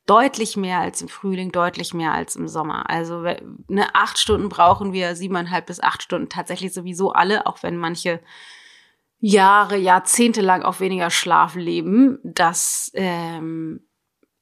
deutlich 0.08 0.56
mehr 0.56 0.80
als 0.80 1.02
im 1.02 1.08
Frühling, 1.08 1.52
deutlich 1.52 1.92
mehr 1.92 2.12
als 2.12 2.34
im 2.34 2.48
Sommer. 2.48 2.88
Also 2.88 3.20
ne, 3.20 3.94
acht 3.94 4.18
Stunden 4.18 4.48
brauchen 4.48 4.92
wir, 4.92 5.14
siebeneinhalb 5.14 5.66
bis 5.66 5.80
acht 5.80 6.02
Stunden 6.02 6.28
tatsächlich 6.28 6.72
sowieso 6.72 7.12
alle, 7.12 7.46
auch 7.46 7.62
wenn 7.62 7.76
manche 7.76 8.20
Jahre, 9.20 9.76
Jahrzehnte 9.76 10.40
lang 10.40 10.62
auf 10.62 10.80
weniger 10.80 11.10
Schlaf 11.10 11.56
leben. 11.56 12.18
Das 12.22 12.90
ähm, 12.94 13.86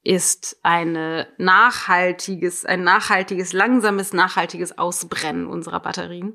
ist 0.03 0.57
eine 0.63 1.27
nachhaltiges, 1.37 2.63
ein 2.63 2.83
nachhaltiges, 2.83 3.51
langsames, 3.51 4.13
nachhaltiges 4.13 4.77
Ausbrennen 4.77 5.47
unserer 5.47 5.81
Batterien. 5.81 6.33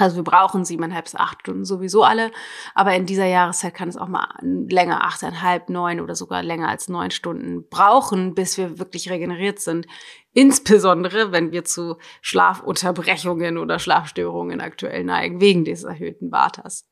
Also 0.00 0.16
wir 0.16 0.24
brauchen 0.24 0.64
siebeneinhalb 0.64 1.04
bis 1.04 1.14
acht 1.14 1.40
Stunden 1.42 1.64
sowieso 1.66 2.04
alle, 2.04 2.30
aber 2.74 2.94
in 2.94 3.04
dieser 3.04 3.26
Jahreszeit 3.26 3.74
kann 3.74 3.88
es 3.88 3.98
auch 3.98 4.08
mal 4.08 4.26
länger, 4.42 5.04
achteinhalb, 5.04 5.68
neun 5.68 6.00
oder 6.00 6.14
sogar 6.14 6.42
länger 6.42 6.68
als 6.68 6.88
neun 6.88 7.10
Stunden 7.10 7.68
brauchen, 7.68 8.34
bis 8.34 8.56
wir 8.56 8.78
wirklich 8.78 9.10
regeneriert 9.10 9.60
sind. 9.60 9.86
Insbesondere, 10.32 11.32
wenn 11.32 11.50
wir 11.50 11.64
zu 11.64 11.96
Schlafunterbrechungen 12.20 13.58
oder 13.58 13.80
Schlafstörungen 13.80 14.60
aktuell 14.60 15.02
neigen, 15.02 15.40
wegen 15.40 15.64
des 15.64 15.82
erhöhten 15.82 16.30
Vatas. 16.30 16.88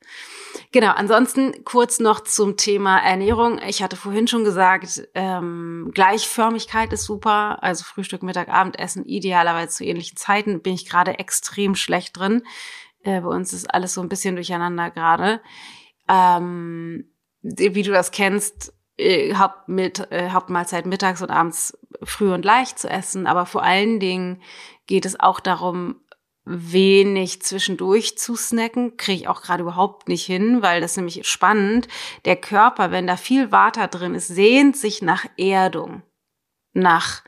Genau, 0.72 0.90
ansonsten 0.90 1.64
kurz 1.64 2.00
noch 2.00 2.20
zum 2.20 2.56
Thema 2.56 2.98
Ernährung. 2.98 3.60
Ich 3.68 3.80
hatte 3.80 3.94
vorhin 3.94 4.26
schon 4.26 4.42
gesagt, 4.42 5.08
ähm, 5.14 5.92
Gleichförmigkeit 5.94 6.92
ist 6.92 7.04
super. 7.04 7.62
Also 7.62 7.84
Frühstück, 7.84 8.24
Mittag, 8.24 8.48
Abendessen, 8.48 9.04
idealerweise 9.04 9.68
zu 9.68 9.84
ähnlichen 9.84 10.16
Zeiten, 10.16 10.60
bin 10.60 10.74
ich 10.74 10.88
gerade 10.88 11.20
extrem 11.20 11.76
schlecht 11.76 12.18
drin. 12.18 12.42
Äh, 13.04 13.20
bei 13.20 13.28
uns 13.28 13.52
ist 13.52 13.72
alles 13.72 13.94
so 13.94 14.00
ein 14.00 14.08
bisschen 14.08 14.34
durcheinander 14.34 14.90
gerade. 14.90 15.40
Ähm, 16.08 17.12
wie 17.42 17.82
du 17.82 17.92
das 17.92 18.10
kennst, 18.10 18.72
äh, 18.98 19.34
Haupt 19.34 19.68
mit, 19.68 20.10
äh, 20.10 20.30
Hauptmahlzeit 20.30 20.86
mittags 20.86 21.22
und 21.22 21.30
abends 21.30 21.78
früh 22.02 22.32
und 22.32 22.44
leicht 22.44 22.78
zu 22.78 22.90
essen. 22.90 23.26
Aber 23.26 23.46
vor 23.46 23.62
allen 23.62 24.00
Dingen 24.00 24.42
geht 24.86 25.06
es 25.06 25.18
auch 25.18 25.40
darum, 25.40 25.96
wenig 26.48 27.42
zwischendurch 27.42 28.16
zu 28.16 28.34
snacken, 28.34 28.96
kriege 28.96 29.22
ich 29.22 29.28
auch 29.28 29.42
gerade 29.42 29.62
überhaupt 29.62 30.08
nicht 30.08 30.24
hin, 30.24 30.62
weil 30.62 30.80
das 30.80 30.96
nämlich 30.96 31.26
spannend. 31.28 31.88
Der 32.24 32.36
Körper, 32.36 32.90
wenn 32.90 33.06
da 33.06 33.16
viel 33.16 33.52
Water 33.52 33.86
drin 33.86 34.14
ist, 34.14 34.28
sehnt 34.28 34.76
sich 34.76 35.02
nach 35.02 35.26
Erdung, 35.36 36.02
nach 36.72 37.22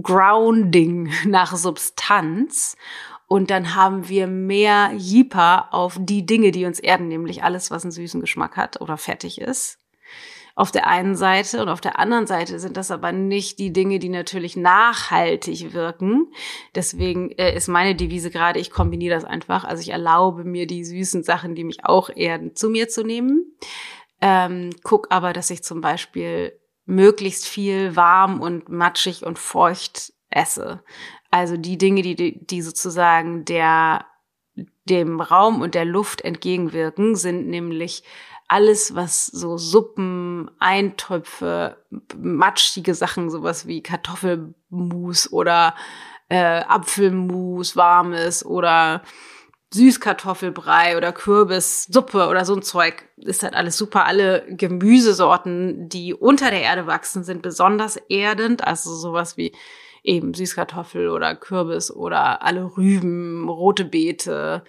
Grounding, 0.00 1.10
nach 1.26 1.56
Substanz. 1.56 2.76
Und 3.26 3.50
dann 3.50 3.74
haben 3.74 4.08
wir 4.08 4.26
mehr 4.26 4.92
Jipa 4.94 5.68
auf 5.70 5.96
die 5.98 6.26
Dinge, 6.26 6.50
die 6.50 6.66
uns 6.66 6.80
erden, 6.80 7.08
nämlich 7.08 7.42
alles, 7.42 7.70
was 7.70 7.84
einen 7.84 7.92
süßen 7.92 8.20
Geschmack 8.20 8.56
hat 8.56 8.80
oder 8.80 8.96
fettig 8.96 9.40
ist. 9.40 9.79
Auf 10.54 10.70
der 10.70 10.86
einen 10.86 11.14
Seite 11.14 11.62
und 11.62 11.68
auf 11.68 11.80
der 11.80 11.98
anderen 11.98 12.26
Seite 12.26 12.58
sind 12.58 12.76
das 12.76 12.90
aber 12.90 13.12
nicht 13.12 13.58
die 13.58 13.72
Dinge, 13.72 13.98
die 13.98 14.08
natürlich 14.08 14.56
nachhaltig 14.56 15.72
wirken. 15.72 16.32
Deswegen 16.74 17.30
äh, 17.32 17.54
ist 17.54 17.68
meine 17.68 17.94
Devise 17.94 18.30
gerade, 18.30 18.58
ich 18.58 18.70
kombiniere 18.70 19.14
das 19.14 19.24
einfach. 19.24 19.64
Also 19.64 19.80
ich 19.80 19.90
erlaube 19.90 20.44
mir 20.44 20.66
die 20.66 20.84
süßen 20.84 21.22
Sachen, 21.22 21.54
die 21.54 21.64
mich 21.64 21.84
auch 21.84 22.10
erden, 22.14 22.54
zu 22.54 22.70
mir 22.70 22.88
zu 22.88 23.04
nehmen. 23.04 23.56
Ähm, 24.20 24.70
guck 24.82 25.06
aber, 25.10 25.32
dass 25.32 25.50
ich 25.50 25.62
zum 25.62 25.80
Beispiel 25.80 26.58
möglichst 26.84 27.46
viel 27.46 27.96
warm 27.96 28.40
und 28.40 28.68
matschig 28.68 29.24
und 29.24 29.38
feucht 29.38 30.12
esse. 30.28 30.82
Also 31.30 31.56
die 31.56 31.78
Dinge, 31.78 32.02
die, 32.02 32.44
die 32.44 32.62
sozusagen 32.62 33.44
der, 33.44 34.04
dem 34.84 35.20
Raum 35.20 35.62
und 35.62 35.74
der 35.74 35.84
Luft 35.84 36.22
entgegenwirken, 36.22 37.14
sind 37.14 37.48
nämlich 37.48 38.02
alles, 38.50 38.96
was 38.96 39.26
so 39.26 39.56
Suppen, 39.58 40.50
Eintöpfe, 40.58 41.76
matschige 42.18 42.94
Sachen, 42.94 43.30
sowas 43.30 43.68
wie 43.68 43.80
Kartoffelmus 43.80 45.32
oder 45.32 45.76
äh, 46.28 46.62
Apfelmus, 46.66 47.76
warmes 47.76 48.44
oder 48.44 49.02
Süßkartoffelbrei 49.72 50.96
oder 50.96 51.12
Kürbissuppe 51.12 52.26
oder 52.26 52.44
so 52.44 52.56
ein 52.56 52.62
Zeug 52.62 53.08
ist 53.18 53.44
halt 53.44 53.54
alles 53.54 53.76
super. 53.76 54.04
Alle 54.06 54.44
Gemüsesorten, 54.48 55.88
die 55.88 56.12
unter 56.12 56.50
der 56.50 56.62
Erde 56.62 56.88
wachsen, 56.88 57.22
sind 57.22 57.42
besonders 57.42 57.96
erdend. 58.08 58.66
Also 58.66 58.92
sowas 58.92 59.36
wie 59.36 59.52
eben 60.02 60.34
Süßkartoffel 60.34 61.08
oder 61.08 61.36
Kürbis 61.36 61.92
oder 61.92 62.42
alle 62.42 62.76
Rüben, 62.76 63.48
rote 63.48 63.84
Beete, 63.84 64.64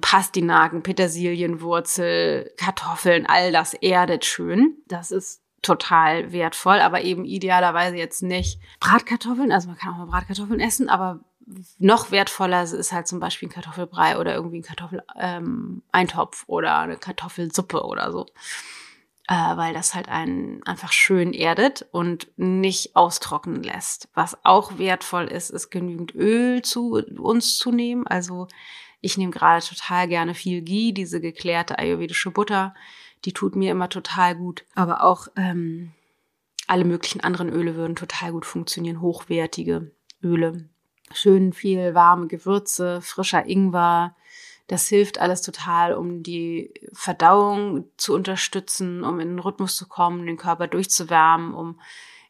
Pastinaken, 0.00 0.82
Petersilienwurzel, 0.82 2.52
Kartoffeln, 2.56 3.26
all 3.26 3.52
das 3.52 3.74
erdet 3.74 4.24
schön. 4.24 4.76
Das 4.88 5.10
ist 5.10 5.42
total 5.62 6.32
wertvoll, 6.32 6.80
aber 6.80 7.02
eben 7.02 7.24
idealerweise 7.24 7.96
jetzt 7.96 8.22
nicht 8.22 8.60
Bratkartoffeln. 8.80 9.52
Also 9.52 9.68
man 9.68 9.76
kann 9.76 9.92
auch 9.94 9.98
mal 9.98 10.06
Bratkartoffeln 10.06 10.60
essen, 10.60 10.88
aber 10.88 11.20
noch 11.78 12.10
wertvoller 12.10 12.62
ist 12.62 12.92
halt 12.92 13.06
zum 13.06 13.20
Beispiel 13.20 13.48
ein 13.48 13.52
Kartoffelbrei 13.52 14.18
oder 14.18 14.34
irgendwie 14.34 14.58
ein 14.58 14.62
Kartoffeleintopf 14.62 16.42
ähm, 16.42 16.44
oder 16.46 16.78
eine 16.78 16.96
Kartoffelsuppe 16.96 17.84
oder 17.84 18.12
so 18.12 18.26
äh, 19.30 19.56
weil 19.56 19.72
das 19.72 19.94
halt 19.94 20.08
einen 20.08 20.60
einfach 20.64 20.90
schön 20.90 21.32
erdet 21.32 21.86
und 21.92 22.26
nicht 22.36 22.96
austrocknen 22.96 23.62
lässt. 23.62 24.08
Was 24.12 24.36
auch 24.44 24.76
wertvoll 24.78 25.26
ist, 25.26 25.50
ist 25.50 25.70
genügend 25.70 26.16
Öl 26.16 26.62
zu 26.62 26.94
uns 27.16 27.56
zu 27.56 27.70
nehmen. 27.70 28.08
Also 28.08 28.48
ich 29.00 29.16
nehme 29.16 29.32
gerade 29.32 29.64
total 29.64 30.08
gerne 30.08 30.34
viel 30.34 30.62
Ghee, 30.62 30.92
diese 30.92 31.20
geklärte 31.20 31.78
ayurvedische 31.78 32.30
Butter. 32.30 32.74
Die 33.24 33.32
tut 33.32 33.56
mir 33.56 33.70
immer 33.70 33.88
total 33.88 34.36
gut. 34.36 34.64
Aber 34.74 35.02
auch 35.02 35.28
ähm, 35.36 35.92
alle 36.66 36.84
möglichen 36.84 37.20
anderen 37.20 37.48
Öle 37.48 37.76
würden 37.76 37.96
total 37.96 38.32
gut 38.32 38.46
funktionieren. 38.46 39.00
Hochwertige 39.00 39.90
Öle. 40.22 40.68
Schön 41.12 41.52
viel 41.52 41.94
warme 41.94 42.28
Gewürze, 42.28 43.00
frischer 43.02 43.46
Ingwer, 43.46 44.14
das 44.70 44.86
hilft 44.86 45.18
alles 45.18 45.42
total, 45.42 45.94
um 45.94 46.22
die 46.22 46.72
Verdauung 46.92 47.90
zu 47.96 48.14
unterstützen, 48.14 49.02
um 49.02 49.18
in 49.18 49.30
den 49.30 49.38
Rhythmus 49.40 49.74
zu 49.74 49.88
kommen, 49.88 50.26
den 50.26 50.36
Körper 50.36 50.68
durchzuwärmen, 50.68 51.54
um 51.54 51.80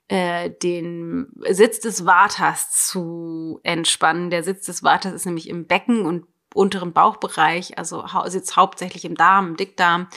äh, 0.09 0.49
den 0.49 1.31
Sitz 1.51 1.81
des 1.81 2.01
Vaters 2.01 2.87
zu 2.87 3.61
entspannen. 3.63 4.31
Der 4.31 4.43
Sitz 4.43 4.65
des 4.65 4.81
Vaters 4.81 5.13
ist 5.13 5.27
nämlich 5.27 5.51
im 5.51 5.67
Becken 5.67 6.07
und 6.07 6.25
unteren 6.55 6.93
Bauchbereich, 6.93 7.79
also 7.79 8.05
sitzt 8.27 8.57
hauptsächlich 8.57 9.05
im 9.05 9.15
Darm, 9.15 9.49
im 9.49 9.57
Dickdarm. 9.57 10.09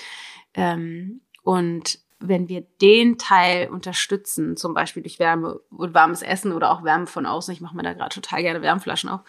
Ähm, 0.54 1.22
und 1.43 2.00
wenn 2.26 2.48
wir 2.48 2.62
den 2.82 3.17
Teil 3.17 3.69
unterstützen, 3.69 4.56
zum 4.56 4.74
Beispiel 4.74 5.04
durch 5.04 5.19
Wärme 5.19 5.60
und 5.69 5.93
warmes 5.93 6.22
Essen 6.22 6.54
oder 6.54 6.72
auch 6.72 6.84
Wärme 6.84 7.06
von 7.06 7.26
außen, 7.26 7.54
ich 7.54 7.60
mache 7.60 7.76
mir 7.76 7.84
da 7.84 7.93
gerade 7.93 8.15
total 8.15 8.41
gerne 8.41 8.62
Wärmflaschen 8.62 9.10
auf 9.10 9.22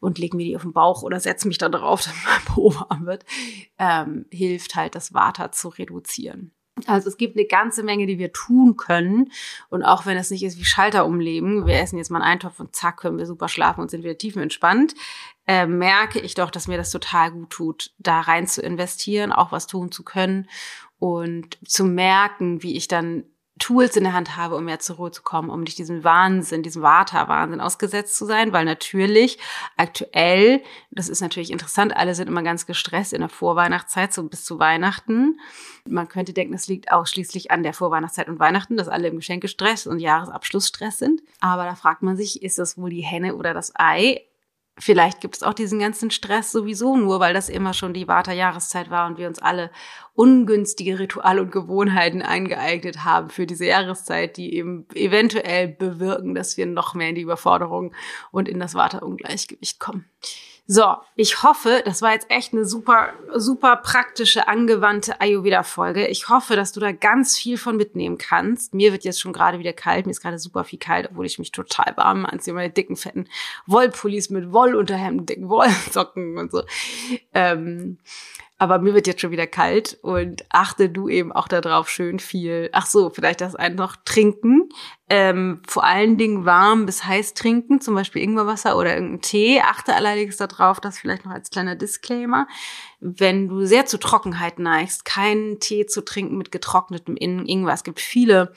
und 0.00 0.18
lege 0.18 0.36
mir 0.36 0.44
die 0.44 0.56
auf 0.56 0.62
den 0.62 0.74
Bauch 0.74 1.02
oder 1.02 1.20
setze 1.20 1.48
mich 1.48 1.58
da 1.58 1.68
drauf, 1.68 2.02
dass 2.04 2.14
mein 2.24 2.44
Po 2.44 2.74
warm 2.74 3.06
wird, 3.06 3.24
ähm, 3.78 4.26
hilft 4.30 4.76
halt 4.76 4.94
das 4.94 5.14
Vata 5.14 5.50
zu 5.52 5.68
reduzieren. 5.68 6.52
Also 6.86 7.08
es 7.08 7.16
gibt 7.16 7.36
eine 7.36 7.46
ganze 7.46 7.82
Menge, 7.82 8.06
die 8.06 8.18
wir 8.18 8.32
tun 8.32 8.76
können. 8.76 9.32
Und 9.68 9.82
auch 9.82 10.06
wenn 10.06 10.16
es 10.16 10.30
nicht 10.30 10.44
ist 10.44 10.58
wie 10.58 10.64
Schalter 10.64 11.06
umleben, 11.06 11.66
wir 11.66 11.80
essen 11.80 11.98
jetzt 11.98 12.10
mal 12.10 12.22
einen 12.22 12.32
Eintopf 12.32 12.60
und 12.60 12.76
zack, 12.76 12.98
können 12.98 13.18
wir 13.18 13.26
super 13.26 13.48
schlafen 13.48 13.80
und 13.80 13.90
sind 13.90 14.04
wieder 14.04 14.16
tiefenentspannt, 14.16 14.94
äh, 15.48 15.66
merke 15.66 16.20
ich 16.20 16.34
doch, 16.34 16.50
dass 16.50 16.68
mir 16.68 16.76
das 16.76 16.90
total 16.90 17.32
gut 17.32 17.50
tut, 17.50 17.90
da 17.98 18.20
rein 18.20 18.46
zu 18.46 18.62
investieren, 18.62 19.32
auch 19.32 19.50
was 19.50 19.66
tun 19.66 19.90
zu 19.90 20.04
können 20.04 20.48
und 20.98 21.58
zu 21.66 21.84
merken, 21.84 22.62
wie 22.62 22.76
ich 22.76 22.86
dann 22.86 23.24
Tools 23.58 23.96
in 23.96 24.04
der 24.04 24.12
Hand 24.12 24.36
habe, 24.36 24.54
um 24.54 24.66
mehr 24.66 24.78
zur 24.78 24.96
Ruhe 24.96 25.10
zu 25.10 25.22
kommen, 25.22 25.50
um 25.50 25.62
nicht 25.62 25.78
diesem 25.78 26.04
Wahnsinn, 26.04 26.62
diesem 26.62 26.82
Vata-Wahnsinn 26.82 27.60
ausgesetzt 27.60 28.16
zu 28.16 28.24
sein, 28.24 28.52
weil 28.52 28.64
natürlich 28.64 29.38
aktuell, 29.76 30.62
das 30.90 31.08
ist 31.08 31.22
natürlich 31.22 31.50
interessant, 31.50 31.96
alle 31.96 32.14
sind 32.14 32.28
immer 32.28 32.42
ganz 32.42 32.66
gestresst 32.66 33.12
in 33.12 33.20
der 33.20 33.28
Vorweihnachtszeit, 33.28 34.12
so 34.12 34.22
bis 34.24 34.44
zu 34.44 34.58
Weihnachten. 34.58 35.40
Man 35.86 36.08
könnte 36.08 36.32
denken, 36.32 36.54
es 36.54 36.68
liegt 36.68 36.92
ausschließlich 36.92 37.50
an 37.50 37.62
der 37.62 37.74
Vorweihnachtszeit 37.74 38.28
und 38.28 38.38
Weihnachten, 38.38 38.76
dass 38.76 38.88
alle 38.88 39.08
im 39.08 39.16
Geschenkestress 39.16 39.86
und 39.86 39.98
Jahresabschlussstress 39.98 40.98
sind. 40.98 41.22
Aber 41.40 41.64
da 41.64 41.74
fragt 41.74 42.02
man 42.02 42.16
sich, 42.16 42.42
ist 42.42 42.58
das 42.58 42.78
wohl 42.78 42.90
die 42.90 43.02
Henne 43.02 43.34
oder 43.34 43.54
das 43.54 43.72
Ei? 43.74 44.22
Vielleicht 44.80 45.20
gibt 45.20 45.36
es 45.36 45.42
auch 45.42 45.54
diesen 45.54 45.80
ganzen 45.80 46.10
Stress 46.10 46.52
sowieso 46.52 46.96
nur, 46.96 47.18
weil 47.18 47.34
das 47.34 47.48
immer 47.48 47.74
schon 47.74 47.94
die 47.94 48.06
Vata-Jahreszeit 48.06 48.90
war 48.90 49.08
und 49.08 49.18
wir 49.18 49.26
uns 49.26 49.40
alle 49.40 49.70
ungünstige 50.14 50.98
Rituale 50.98 51.42
und 51.42 51.50
Gewohnheiten 51.50 52.22
eingeeignet 52.22 53.04
haben 53.04 53.30
für 53.30 53.46
diese 53.46 53.66
Jahreszeit, 53.66 54.36
die 54.36 54.54
eben 54.54 54.86
eventuell 54.94 55.68
bewirken, 55.68 56.34
dass 56.34 56.56
wir 56.56 56.66
noch 56.66 56.94
mehr 56.94 57.08
in 57.10 57.14
die 57.16 57.22
Überforderung 57.22 57.92
und 58.30 58.48
in 58.48 58.60
das 58.60 58.74
Vata-Ungleichgewicht 58.74 59.80
kommen. 59.80 60.04
So, 60.70 60.96
ich 61.16 61.42
hoffe, 61.42 61.82
das 61.86 62.02
war 62.02 62.12
jetzt 62.12 62.30
echt 62.30 62.52
eine 62.52 62.66
super, 62.66 63.14
super 63.34 63.76
praktische, 63.76 64.48
angewandte 64.48 65.18
Ayurveda-Folge. 65.18 66.06
Ich 66.08 66.28
hoffe, 66.28 66.56
dass 66.56 66.72
du 66.72 66.80
da 66.80 66.92
ganz 66.92 67.38
viel 67.38 67.56
von 67.56 67.78
mitnehmen 67.78 68.18
kannst. 68.18 68.74
Mir 68.74 68.92
wird 68.92 69.02
jetzt 69.02 69.18
schon 69.18 69.32
gerade 69.32 69.58
wieder 69.58 69.72
kalt. 69.72 70.04
Mir 70.04 70.10
ist 70.12 70.20
gerade 70.20 70.38
super 70.38 70.64
viel 70.64 70.78
kalt, 70.78 71.08
obwohl 71.10 71.24
ich 71.24 71.38
mich 71.38 71.52
total 71.52 71.96
warm 71.96 72.26
anziehe. 72.26 72.52
Meine 72.52 72.68
dicken, 72.68 72.96
fetten 72.96 73.28
Wollpullis 73.64 74.28
mit 74.28 74.52
Wollunterhemden, 74.52 75.24
dicken 75.24 75.48
Wollsocken 75.48 76.36
und 76.36 76.52
so. 76.52 76.62
Ähm, 77.32 77.96
aber 78.58 78.80
mir 78.80 78.92
wird 78.92 79.06
jetzt 79.06 79.20
schon 79.20 79.30
wieder 79.30 79.46
kalt 79.46 79.98
und 80.02 80.44
achte 80.50 80.90
du 80.90 81.08
eben 81.08 81.30
auch 81.30 81.46
darauf 81.46 81.88
schön 81.88 82.18
viel. 82.18 82.68
Ach 82.72 82.86
so, 82.86 83.08
vielleicht 83.08 83.40
das 83.40 83.54
einen 83.54 83.76
noch 83.76 83.94
trinken. 84.04 84.68
Ähm, 85.08 85.62
vor 85.66 85.84
allen 85.84 86.18
Dingen 86.18 86.44
warm 86.44 86.84
bis 86.84 87.04
heiß 87.04 87.34
trinken, 87.34 87.80
zum 87.80 87.94
Beispiel 87.94 88.20
Ingwerwasser 88.20 88.76
oder 88.76 88.94
irgendeinen 88.94 89.22
Tee. 89.22 89.60
Achte 89.60 89.94
allerdings 89.94 90.38
darauf, 90.38 90.80
dass 90.80 90.98
vielleicht 90.98 91.24
noch 91.24 91.32
als 91.32 91.50
kleiner 91.50 91.76
Disclaimer, 91.76 92.48
wenn 93.00 93.48
du 93.48 93.64
sehr 93.64 93.86
zu 93.86 93.96
Trockenheit 93.96 94.58
neigst, 94.58 95.04
keinen 95.04 95.60
Tee 95.60 95.86
zu 95.86 96.04
trinken 96.04 96.36
mit 96.36 96.50
getrocknetem 96.50 97.16
Ingwer. 97.16 97.74
Es 97.74 97.84
gibt 97.84 98.00
viele 98.00 98.52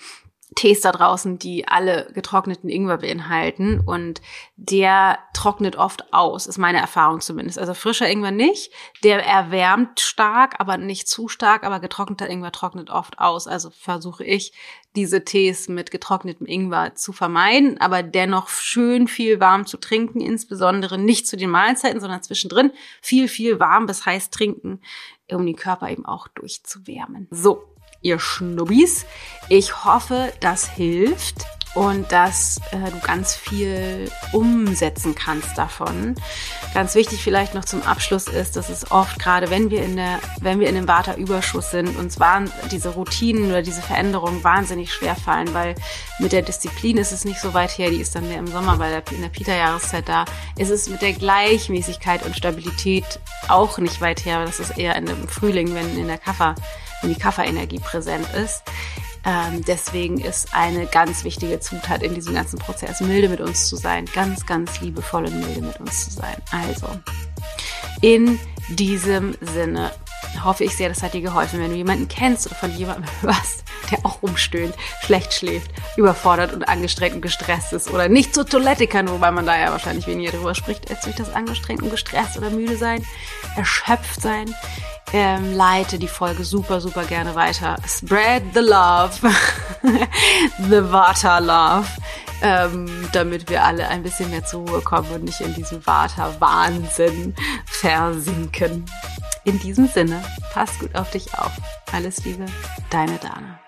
Tees 0.56 0.82
da 0.82 0.92
draußen, 0.92 1.40
die 1.40 1.68
alle 1.68 2.10
getrockneten 2.14 2.70
Ingwer 2.70 2.98
beinhalten. 2.98 3.80
Und 3.80 4.22
der 4.58 5.20
trocknet 5.34 5.78
oft 5.78 6.14
aus, 6.14 6.46
ist 6.46 6.58
meine 6.58 6.80
Erfahrung 6.80 7.22
zumindest. 7.22 7.58
Also 7.58 7.74
frischer 7.74 8.10
Ingwer 8.10 8.32
nicht, 8.32 8.72
der 9.04 9.26
erwärmt 9.26 10.02
stark, 10.02 10.56
aber 10.60 10.78
nicht 10.78 11.08
zu 11.08 11.30
stark, 11.30 11.64
aber 11.64 11.80
getrockneter 11.80 12.30
Ingwer 12.30 12.52
trocknet 12.52 12.90
oft 12.90 13.20
aus. 13.20 13.48
Also 13.48 13.70
versuche 13.70 14.26
ich, 14.26 14.52
diese 14.96 15.24
Tees 15.24 15.70
mit 15.70 15.90
getrocknetem 15.90 16.46
Ingwer 16.46 16.96
zu 16.96 17.14
vermeiden, 17.14 17.80
aber 17.80 18.04
dennoch 18.04 18.50
schön 18.50 19.08
viel 19.08 19.40
warm 19.40 19.66
zu 19.66 19.78
trinken, 19.78 20.20
insbesondere 20.20 20.98
nicht 20.98 21.28
zu 21.28 21.38
den 21.38 21.50
Mahlzeiten, 21.50 22.02
sondern 22.02 22.24
zwischendrin 22.24 22.72
viel, 23.02 23.30
viel 23.30 23.60
warm. 23.60 23.86
Bis 23.86 24.06
heiß 24.06 24.32
trinken, 24.32 24.82
um 25.32 25.46
den 25.46 25.56
Körper 25.56 25.90
eben 25.90 26.06
auch 26.06 26.28
durchzuwärmen. 26.28 27.28
So, 27.32 27.71
ihr 28.02 28.20
Schnubbis. 28.20 29.06
Ich 29.50 29.86
hoffe, 29.86 30.34
das 30.40 30.68
hilft 30.68 31.46
und 31.74 32.12
dass 32.12 32.60
äh, 32.72 32.92
du 32.92 33.00
ganz 33.00 33.34
viel 33.34 34.12
umsetzen 34.34 35.16
kannst 35.16 35.58
davon. 35.58 36.16
Ganz 36.74 36.96
wichtig 36.96 37.24
vielleicht 37.24 37.54
noch 37.54 37.66
zum 37.66 37.82
Abschluss 37.84 38.28
ist, 38.28 38.58
dass 38.58 38.70
es 38.70 38.92
oft 38.92 39.20
gerade, 39.20 39.50
wenn 39.50 39.70
wir 39.70 39.84
in 39.84 39.96
der, 39.96 40.20
wenn 40.42 40.60
wir 40.60 40.68
in 40.68 40.76
dem 40.76 40.88
Vata-Überschuss 40.88 41.72
sind, 41.72 41.98
uns 41.98 42.20
waren 42.20 42.52
diese 42.72 42.90
Routinen 42.90 43.46
oder 43.50 43.62
diese 43.62 43.82
Veränderungen 43.82 44.44
wahnsinnig 44.44 44.94
schwer 44.94 45.16
fallen, 45.16 45.54
weil 45.54 45.76
mit 46.20 46.34
der 46.34 46.42
Disziplin 46.42 46.98
ist 46.98 47.12
es 47.12 47.26
nicht 47.26 47.40
so 47.40 47.54
weit 47.54 47.78
her, 47.78 47.90
die 47.90 48.02
ist 48.02 48.16
dann 48.16 48.28
mehr 48.28 48.40
im 48.40 48.48
Sommer 48.48 48.78
bei 48.78 48.90
der, 48.90 49.04
in 49.12 49.22
der 49.22 49.30
Pita-Jahreszeit 49.30 50.08
da. 50.10 50.26
Es 50.58 50.70
ist 50.70 50.90
mit 50.90 51.02
der 51.02 51.14
Gleichmäßigkeit 51.14 52.26
und 52.26 52.36
Stabilität 52.36 53.20
auch 53.48 53.78
nicht 53.78 54.02
weit 54.02 54.26
her. 54.26 54.46
Das 54.46 54.60
ist 54.60 54.78
eher 54.78 54.96
in 54.98 55.06
dem 55.06 55.28
Frühling, 55.28 55.74
wenn 55.74 55.98
in 55.98 56.08
der 56.08 56.18
Kaffer 56.18 56.56
wenn 57.02 57.14
die 57.14 57.20
Kafferenergie 57.20 57.80
präsent 57.80 58.28
ist. 58.34 58.64
Ähm, 59.24 59.64
deswegen 59.68 60.20
ist 60.20 60.54
eine 60.54 60.88
ganz 60.88 61.24
wichtige 61.24 61.60
Zutat 61.60 62.02
in 62.02 62.16
diesem 62.16 62.34
ganzen 62.34 62.58
Prozess, 62.58 63.02
milde 63.02 63.30
mit 63.30 63.40
uns 63.40 63.68
zu 63.68 63.76
sein, 63.76 64.06
ganz, 64.14 64.46
ganz 64.46 64.82
liebevoll 64.82 65.26
und 65.26 65.40
milde 65.40 65.62
mit 65.62 65.80
uns 65.80 66.06
zu 66.06 66.12
sein. 66.12 66.36
Also, 66.52 66.88
in 68.02 68.40
diesem 68.70 69.36
Sinne 69.42 69.92
hoffe 70.44 70.64
ich 70.64 70.76
sehr, 70.76 70.90
das 70.90 71.04
hat 71.04 71.14
dir 71.14 71.22
geholfen. 71.22 71.60
Wenn 71.60 71.72
du 71.72 71.76
jemanden 71.76 72.08
kennst 72.08 72.48
oder 72.48 72.56
von 72.56 72.76
jemandem 72.76 73.06
hörst, 73.22 73.64
der 73.92 74.00
auch 74.06 74.22
rumstöhnt, 74.22 74.74
schlecht 75.02 75.34
schläft, 75.34 75.72
überfordert 75.98 76.54
und 76.54 76.64
angestrengt 76.64 77.16
und 77.16 77.22
gestresst 77.22 77.74
ist 77.74 77.92
oder 77.92 78.10
nicht 78.10 78.34
zur 78.34 78.46
Toilette 78.46 78.88
kann, 78.88 79.10
wobei 79.10 79.32
man 79.32 79.46
da 79.46 79.58
ja 79.58 79.72
wahrscheinlich 79.72 80.08
weniger 80.08 80.32
drüber 80.32 80.56
spricht, 80.56 80.90
als 80.90 81.02
durch 81.02 81.16
das 81.16 81.34
angestrengt 81.34 81.82
und 81.82 81.92
gestresst 81.92 82.38
oder 82.38 82.50
müde 82.50 82.78
sein, 82.78 83.06
erschöpft 83.56 84.22
sein, 84.22 84.54
ähm, 85.14 85.54
leite 85.54 86.00
die 86.00 86.08
Folge 86.08 86.44
super, 86.44 86.82
super 86.82 87.06
gerne 87.06 87.36
weiter. 87.36 87.78
Spread 87.88 88.44
the 88.54 88.62
love, 88.62 89.12
the 90.70 90.92
Vata 90.92 91.40
love, 91.40 91.88
ähm, 92.42 93.10
damit 93.14 93.50
wir 93.50 93.64
alle 93.64 93.88
ein 93.88 94.04
bisschen 94.04 94.30
mehr 94.30 94.46
zur 94.46 94.68
Ruhe 94.68 94.82
kommen 94.82 95.10
und 95.12 95.24
nicht 95.24 95.42
in 95.42 95.54
diesem 95.54 95.86
Vata-Wahnsinn 95.86 97.36
versinken. 97.66 98.86
In 99.44 99.60
diesem 99.60 99.88
Sinne, 99.88 100.24
pass 100.54 100.78
gut 100.80 100.96
auf 100.96 101.10
dich 101.12 101.34
auf. 101.38 101.52
Alles 101.92 102.24
Liebe, 102.26 102.46
deine 102.90 103.18
Dana. 103.18 103.61